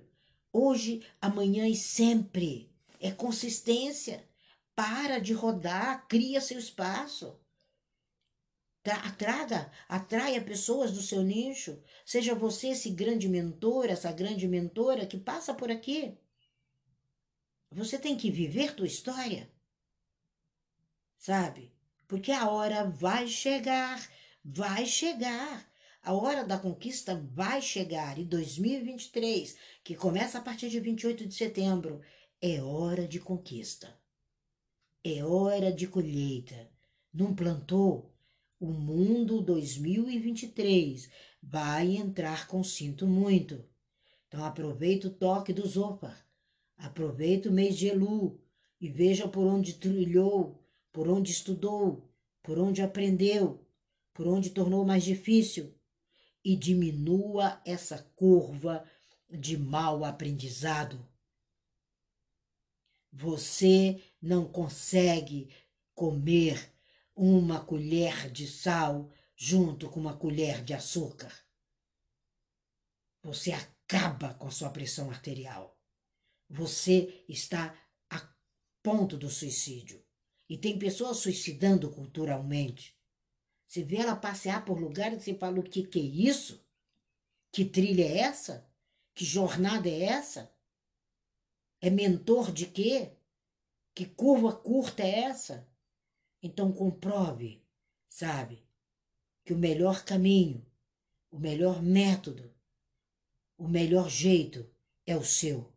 Hoje, 0.51 1.05
amanhã 1.19 1.67
e 1.67 1.75
sempre. 1.75 2.69
É 2.99 3.11
consistência. 3.11 4.23
Para 4.75 5.19
de 5.19 5.33
rodar, 5.33 6.05
cria 6.07 6.41
seu 6.41 6.59
espaço. 6.59 7.39
Atraga, 8.83 9.71
atraia 9.87 10.43
pessoas 10.43 10.91
do 10.91 11.01
seu 11.01 11.23
nicho. 11.23 11.81
Seja 12.05 12.35
você 12.35 12.67
esse 12.67 12.91
grande 12.91 13.27
mentor, 13.27 13.85
essa 13.85 14.11
grande 14.11 14.47
mentora 14.47 15.07
que 15.07 15.17
passa 15.17 15.53
por 15.53 15.71
aqui. 15.71 16.15
Você 17.71 17.97
tem 17.97 18.15
que 18.15 18.29
viver 18.29 18.75
tua 18.75 18.85
história. 18.85 19.49
Sabe? 21.17 21.73
Porque 22.07 22.31
a 22.31 22.47
hora 22.49 22.87
vai 22.87 23.27
chegar, 23.27 24.07
vai 24.43 24.85
chegar. 24.85 25.67
A 26.03 26.13
hora 26.13 26.45
da 26.45 26.59
conquista 26.59 27.15
vai 27.33 27.61
chegar. 27.61 28.19
E 28.19 28.25
2023, 28.25 29.57
que 29.83 29.95
começa 29.95 30.37
a 30.37 30.41
partir 30.41 30.69
de 30.69 30.79
28 30.79 31.25
de 31.25 31.33
setembro, 31.33 32.01
é 32.39 32.61
hora 32.61 33.07
de 33.07 33.19
conquista. 33.19 34.04
É 35.07 35.23
hora 35.23 35.71
de 35.71 35.85
colheita. 35.85 36.67
Não 37.13 37.35
plantou? 37.35 38.11
O 38.59 38.71
mundo 38.71 39.39
2023 39.39 41.07
vai 41.43 41.95
entrar 41.95 42.47
com 42.47 42.63
sinto 42.63 43.05
muito. 43.05 43.63
Então 44.27 44.43
aproveita 44.43 45.07
o 45.07 45.11
toque 45.11 45.53
do 45.53 45.63
Zopa. 45.67 46.17
Aproveita 46.75 47.49
o 47.49 47.53
mês 47.53 47.77
de 47.77 47.85
Elu 47.85 48.41
e 48.81 48.89
veja 48.89 49.27
por 49.27 49.45
onde 49.45 49.75
trilhou, 49.75 50.59
por 50.91 51.07
onde 51.07 51.29
estudou, 51.29 52.09
por 52.41 52.57
onde 52.57 52.81
aprendeu, 52.81 53.63
por 54.11 54.27
onde 54.27 54.49
tornou 54.49 54.83
mais 54.83 55.03
difícil 55.03 55.71
e 56.43 56.55
diminua 56.55 57.61
essa 57.63 57.99
curva 58.15 58.83
de 59.29 59.55
mau 59.55 60.03
aprendizado. 60.03 61.07
Você 63.17 64.03
não 64.21 64.45
consegue 64.45 65.49
comer 65.93 66.69
uma 67.15 67.63
colher 67.63 68.29
de 68.29 68.45
sal 68.45 69.09
junto 69.37 69.89
com 69.89 70.01
uma 70.01 70.17
colher 70.17 70.61
de 70.61 70.73
açúcar. 70.73 71.33
Você 73.23 73.53
acaba 73.53 74.33
com 74.33 74.49
a 74.49 74.51
sua 74.51 74.69
pressão 74.69 75.09
arterial. 75.09 75.79
Você 76.49 77.23
está 77.29 77.73
a 78.09 78.21
ponto 78.83 79.15
do 79.17 79.29
suicídio. 79.29 80.03
E 80.49 80.57
tem 80.57 80.77
pessoas 80.77 81.15
suicidando 81.19 81.89
culturalmente. 81.89 82.99
Você 83.65 83.81
vê 83.81 83.95
ela 83.95 84.17
passear 84.17 84.65
por 84.65 84.77
lugares 84.77 85.21
e 85.21 85.23
você 85.23 85.35
fala: 85.35 85.61
o 85.61 85.63
que, 85.63 85.83
que 85.83 85.99
é 85.99 86.03
isso? 86.03 86.61
Que 87.49 87.63
trilha 87.63 88.03
é 88.03 88.17
essa? 88.17 88.69
Que 89.13 89.23
jornada 89.23 89.87
é 89.87 90.03
essa? 90.03 90.53
É 91.85 91.89
mentor 91.91 92.51
de 92.51 92.65
quê? 92.65 93.11
Que 93.93 94.07
curva 94.07 94.51
curta 94.51 95.03
é 95.03 95.19
essa? 95.25 95.69
Então 96.41 96.73
comprove, 96.73 97.63
sabe, 98.09 98.65
que 99.43 99.53
o 99.53 99.57
melhor 99.59 100.03
caminho, 100.03 100.65
o 101.29 101.37
melhor 101.37 101.83
método, 101.83 102.51
o 103.55 103.67
melhor 103.67 104.09
jeito 104.09 104.67
é 105.05 105.15
o 105.15 105.23
seu. 105.23 105.71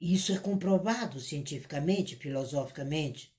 E 0.00 0.14
isso 0.14 0.32
é 0.32 0.38
comprovado 0.38 1.20
cientificamente, 1.20 2.16
filosoficamente. 2.16 3.36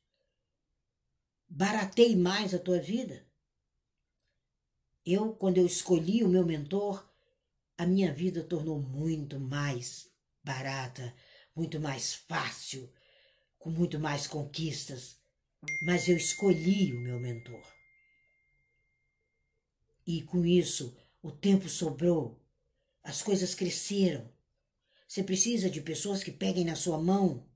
Baratei 1.50 2.16
mais 2.16 2.54
a 2.54 2.60
tua 2.60 2.80
vida. 2.80 3.26
Eu, 5.04 5.34
quando 5.34 5.58
eu 5.58 5.66
escolhi 5.66 6.24
o 6.24 6.30
meu 6.30 6.46
mentor, 6.46 7.12
a 7.76 7.84
minha 7.88 8.14
vida 8.14 8.44
tornou 8.44 8.80
muito 8.80 9.40
mais 9.40 10.11
barata, 10.44 11.16
muito 11.56 11.80
mais 11.80 12.14
fácil, 12.14 12.92
com 13.58 13.70
muito 13.70 14.00
mais 14.00 14.28
conquistas. 14.28 15.20
Mas 15.86 16.08
eu 16.08 16.18
escolhi 16.18 16.94
o 16.94 17.00
meu 17.00 17.20
mentor. 17.20 17.64
E 20.06 20.24
com 20.24 20.46
isso, 20.46 20.98
o 21.22 21.32
tempo 21.32 21.70
sobrou, 21.70 22.44
as 23.04 23.22
coisas 23.22 23.54
cresceram. 23.54 24.32
Você 25.08 25.24
precisa 25.24 25.70
de 25.70 25.82
pessoas 25.82 26.24
que 26.24 26.32
peguem 26.32 26.66
na 26.66 26.76
sua 26.76 26.98
mão, 26.98 27.48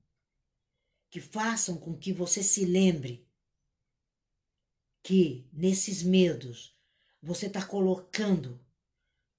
que 1.10 1.20
façam 1.20 1.78
com 1.78 1.96
que 1.96 2.12
você 2.12 2.42
se 2.42 2.64
lembre 2.64 3.26
que 5.02 5.48
nesses 5.52 6.02
medos 6.02 6.76
você 7.22 7.46
está 7.46 7.64
colocando 7.64 8.60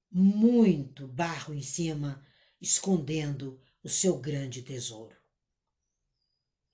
muito 0.09 1.07
barro 1.07 1.53
em 1.53 1.61
cima, 1.61 2.25
escondendo 2.61 3.59
o 3.83 3.89
seu 3.89 4.17
grande 4.17 4.61
tesouro. 4.61 5.15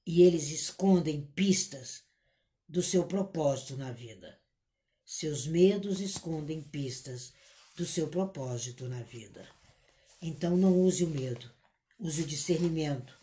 E 0.05 0.21
eles 0.21 0.49
escondem 0.49 1.25
pistas 1.27 2.03
do 2.67 2.81
seu 2.81 3.05
propósito 3.05 3.77
na 3.77 3.91
vida. 3.91 4.39
Seus 5.05 5.45
medos 5.45 5.99
escondem 5.99 6.61
pistas 6.61 7.33
do 7.75 7.85
seu 7.85 8.07
propósito 8.07 8.87
na 8.87 9.01
vida. 9.03 9.47
Então 10.21 10.55
não 10.55 10.81
use 10.81 11.03
o 11.03 11.09
medo, 11.09 11.51
use 11.99 12.21
o 12.21 12.27
discernimento. 12.27 13.17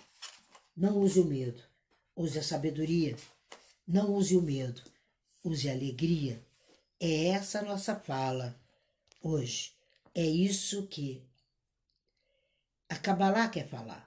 Não 0.77 0.99
use 0.99 1.18
o 1.20 1.25
medo, 1.25 1.62
use 2.14 2.38
a 2.38 2.42
sabedoria. 2.42 3.16
Não 3.87 4.14
use 4.14 4.37
o 4.37 4.42
medo, 4.42 4.83
use 5.42 5.68
a 5.68 5.73
alegria. 5.73 6.44
É 6.99 7.29
essa 7.29 7.61
a 7.61 7.62
nossa 7.62 7.96
fala 7.96 8.59
hoje. 9.23 9.73
É 10.14 10.25
isso 10.25 10.87
que 10.87 11.23
a 12.90 12.96
Kabbalah 12.96 13.48
quer 13.48 13.68
falar 13.68 14.05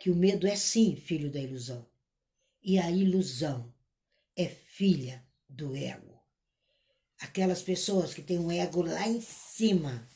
que 0.00 0.10
o 0.10 0.16
medo 0.16 0.46
é 0.46 0.56
sim 0.56 0.96
filho 0.96 1.30
da 1.30 1.38
ilusão. 1.38 1.88
E 2.62 2.78
a 2.78 2.90
ilusão 2.90 3.72
é 4.36 4.48
filha 4.48 5.24
do 5.48 5.76
ego. 5.76 6.20
Aquelas 7.20 7.62
pessoas 7.62 8.12
que 8.12 8.22
têm 8.22 8.38
um 8.38 8.50
ego 8.50 8.82
lá 8.82 9.06
em 9.06 9.20
cima, 9.20 10.06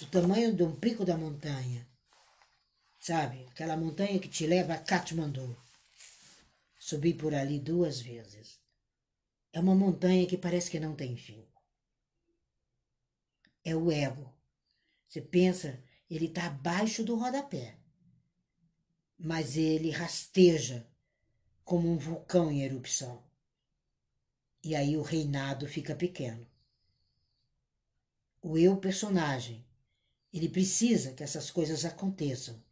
do 0.00 0.06
tamanho 0.06 0.54
de 0.56 0.62
um 0.62 0.74
pico 0.74 1.04
da 1.04 1.18
montanha. 1.18 1.86
Sabe? 2.98 3.46
Aquela 3.48 3.76
montanha 3.76 4.18
que 4.18 4.28
te 4.28 4.46
leva 4.46 4.74
a 4.74 4.78
Katmandu. 4.78 5.56
Subi 6.78 7.12
por 7.12 7.34
ali 7.34 7.60
duas 7.60 8.00
vezes. 8.00 8.58
É 9.52 9.60
uma 9.60 9.74
montanha 9.74 10.26
que 10.26 10.38
parece 10.38 10.70
que 10.70 10.80
não 10.80 10.96
tem 10.96 11.14
fim. 11.16 11.46
É 13.62 13.76
o 13.76 13.92
ego. 13.92 14.34
Você 15.06 15.20
pensa 15.20 15.80
ele 16.08 16.26
está 16.26 16.46
abaixo 16.46 17.02
do 17.02 17.16
rodapé. 17.16 17.78
Mas 19.18 19.56
ele 19.56 19.90
rasteja 19.90 20.86
como 21.64 21.90
um 21.90 21.96
vulcão 21.96 22.50
em 22.50 22.62
erupção. 22.62 23.24
E 24.62 24.74
aí 24.74 24.96
o 24.96 25.02
reinado 25.02 25.66
fica 25.66 25.94
pequeno. 25.94 26.46
O 28.42 28.58
eu 28.58 28.76
personagem, 28.76 29.66
ele 30.32 30.48
precisa 30.48 31.12
que 31.12 31.22
essas 31.22 31.50
coisas 31.50 31.84
aconteçam. 31.84 32.62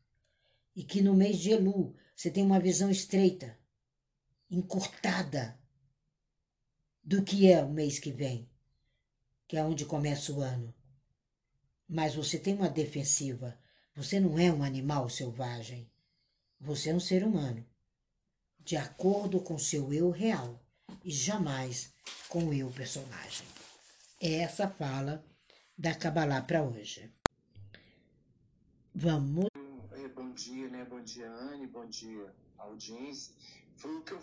E 0.74 0.84
que 0.84 1.02
no 1.02 1.14
mês 1.14 1.38
de 1.38 1.50
Elu 1.50 1.94
você 2.14 2.30
tem 2.30 2.44
uma 2.44 2.60
visão 2.60 2.90
estreita, 2.90 3.58
encurtada 4.50 5.58
do 7.02 7.22
que 7.22 7.50
é 7.50 7.62
o 7.62 7.70
mês 7.70 7.98
que 7.98 8.12
vem, 8.12 8.48
que 9.46 9.56
é 9.56 9.64
onde 9.64 9.84
começa 9.84 10.32
o 10.32 10.40
ano 10.40 10.74
mas 11.92 12.14
você 12.14 12.38
tem 12.38 12.54
uma 12.54 12.70
defensiva. 12.70 13.58
Você 13.94 14.18
não 14.18 14.38
é 14.38 14.50
um 14.50 14.62
animal 14.62 15.10
selvagem. 15.10 15.92
Você 16.58 16.88
é 16.88 16.94
um 16.94 17.00
ser 17.00 17.22
humano, 17.22 17.66
de 18.60 18.76
acordo 18.76 19.40
com 19.40 19.58
seu 19.58 19.92
eu 19.92 20.10
real 20.10 20.64
e 21.04 21.10
jamais 21.10 21.92
com 22.30 22.44
o 22.44 22.54
eu 22.54 22.70
personagem. 22.70 23.46
É 24.18 24.36
essa 24.36 24.68
fala 24.68 25.22
da 25.76 25.94
Kabbalah 25.94 26.40
para 26.40 26.62
hoje. 26.62 27.12
Vamos. 28.94 29.48
É, 29.90 30.08
bom 30.08 30.32
dia, 30.32 30.68
né? 30.68 30.86
Bom 30.88 31.02
dia, 31.02 31.30
Anne. 31.30 31.66
Bom 31.66 31.86
dia, 31.86 32.34
audiência. 32.56 33.34
Foi 33.76 33.96
o 33.96 34.00
que 34.00 34.00
eu 34.00 34.02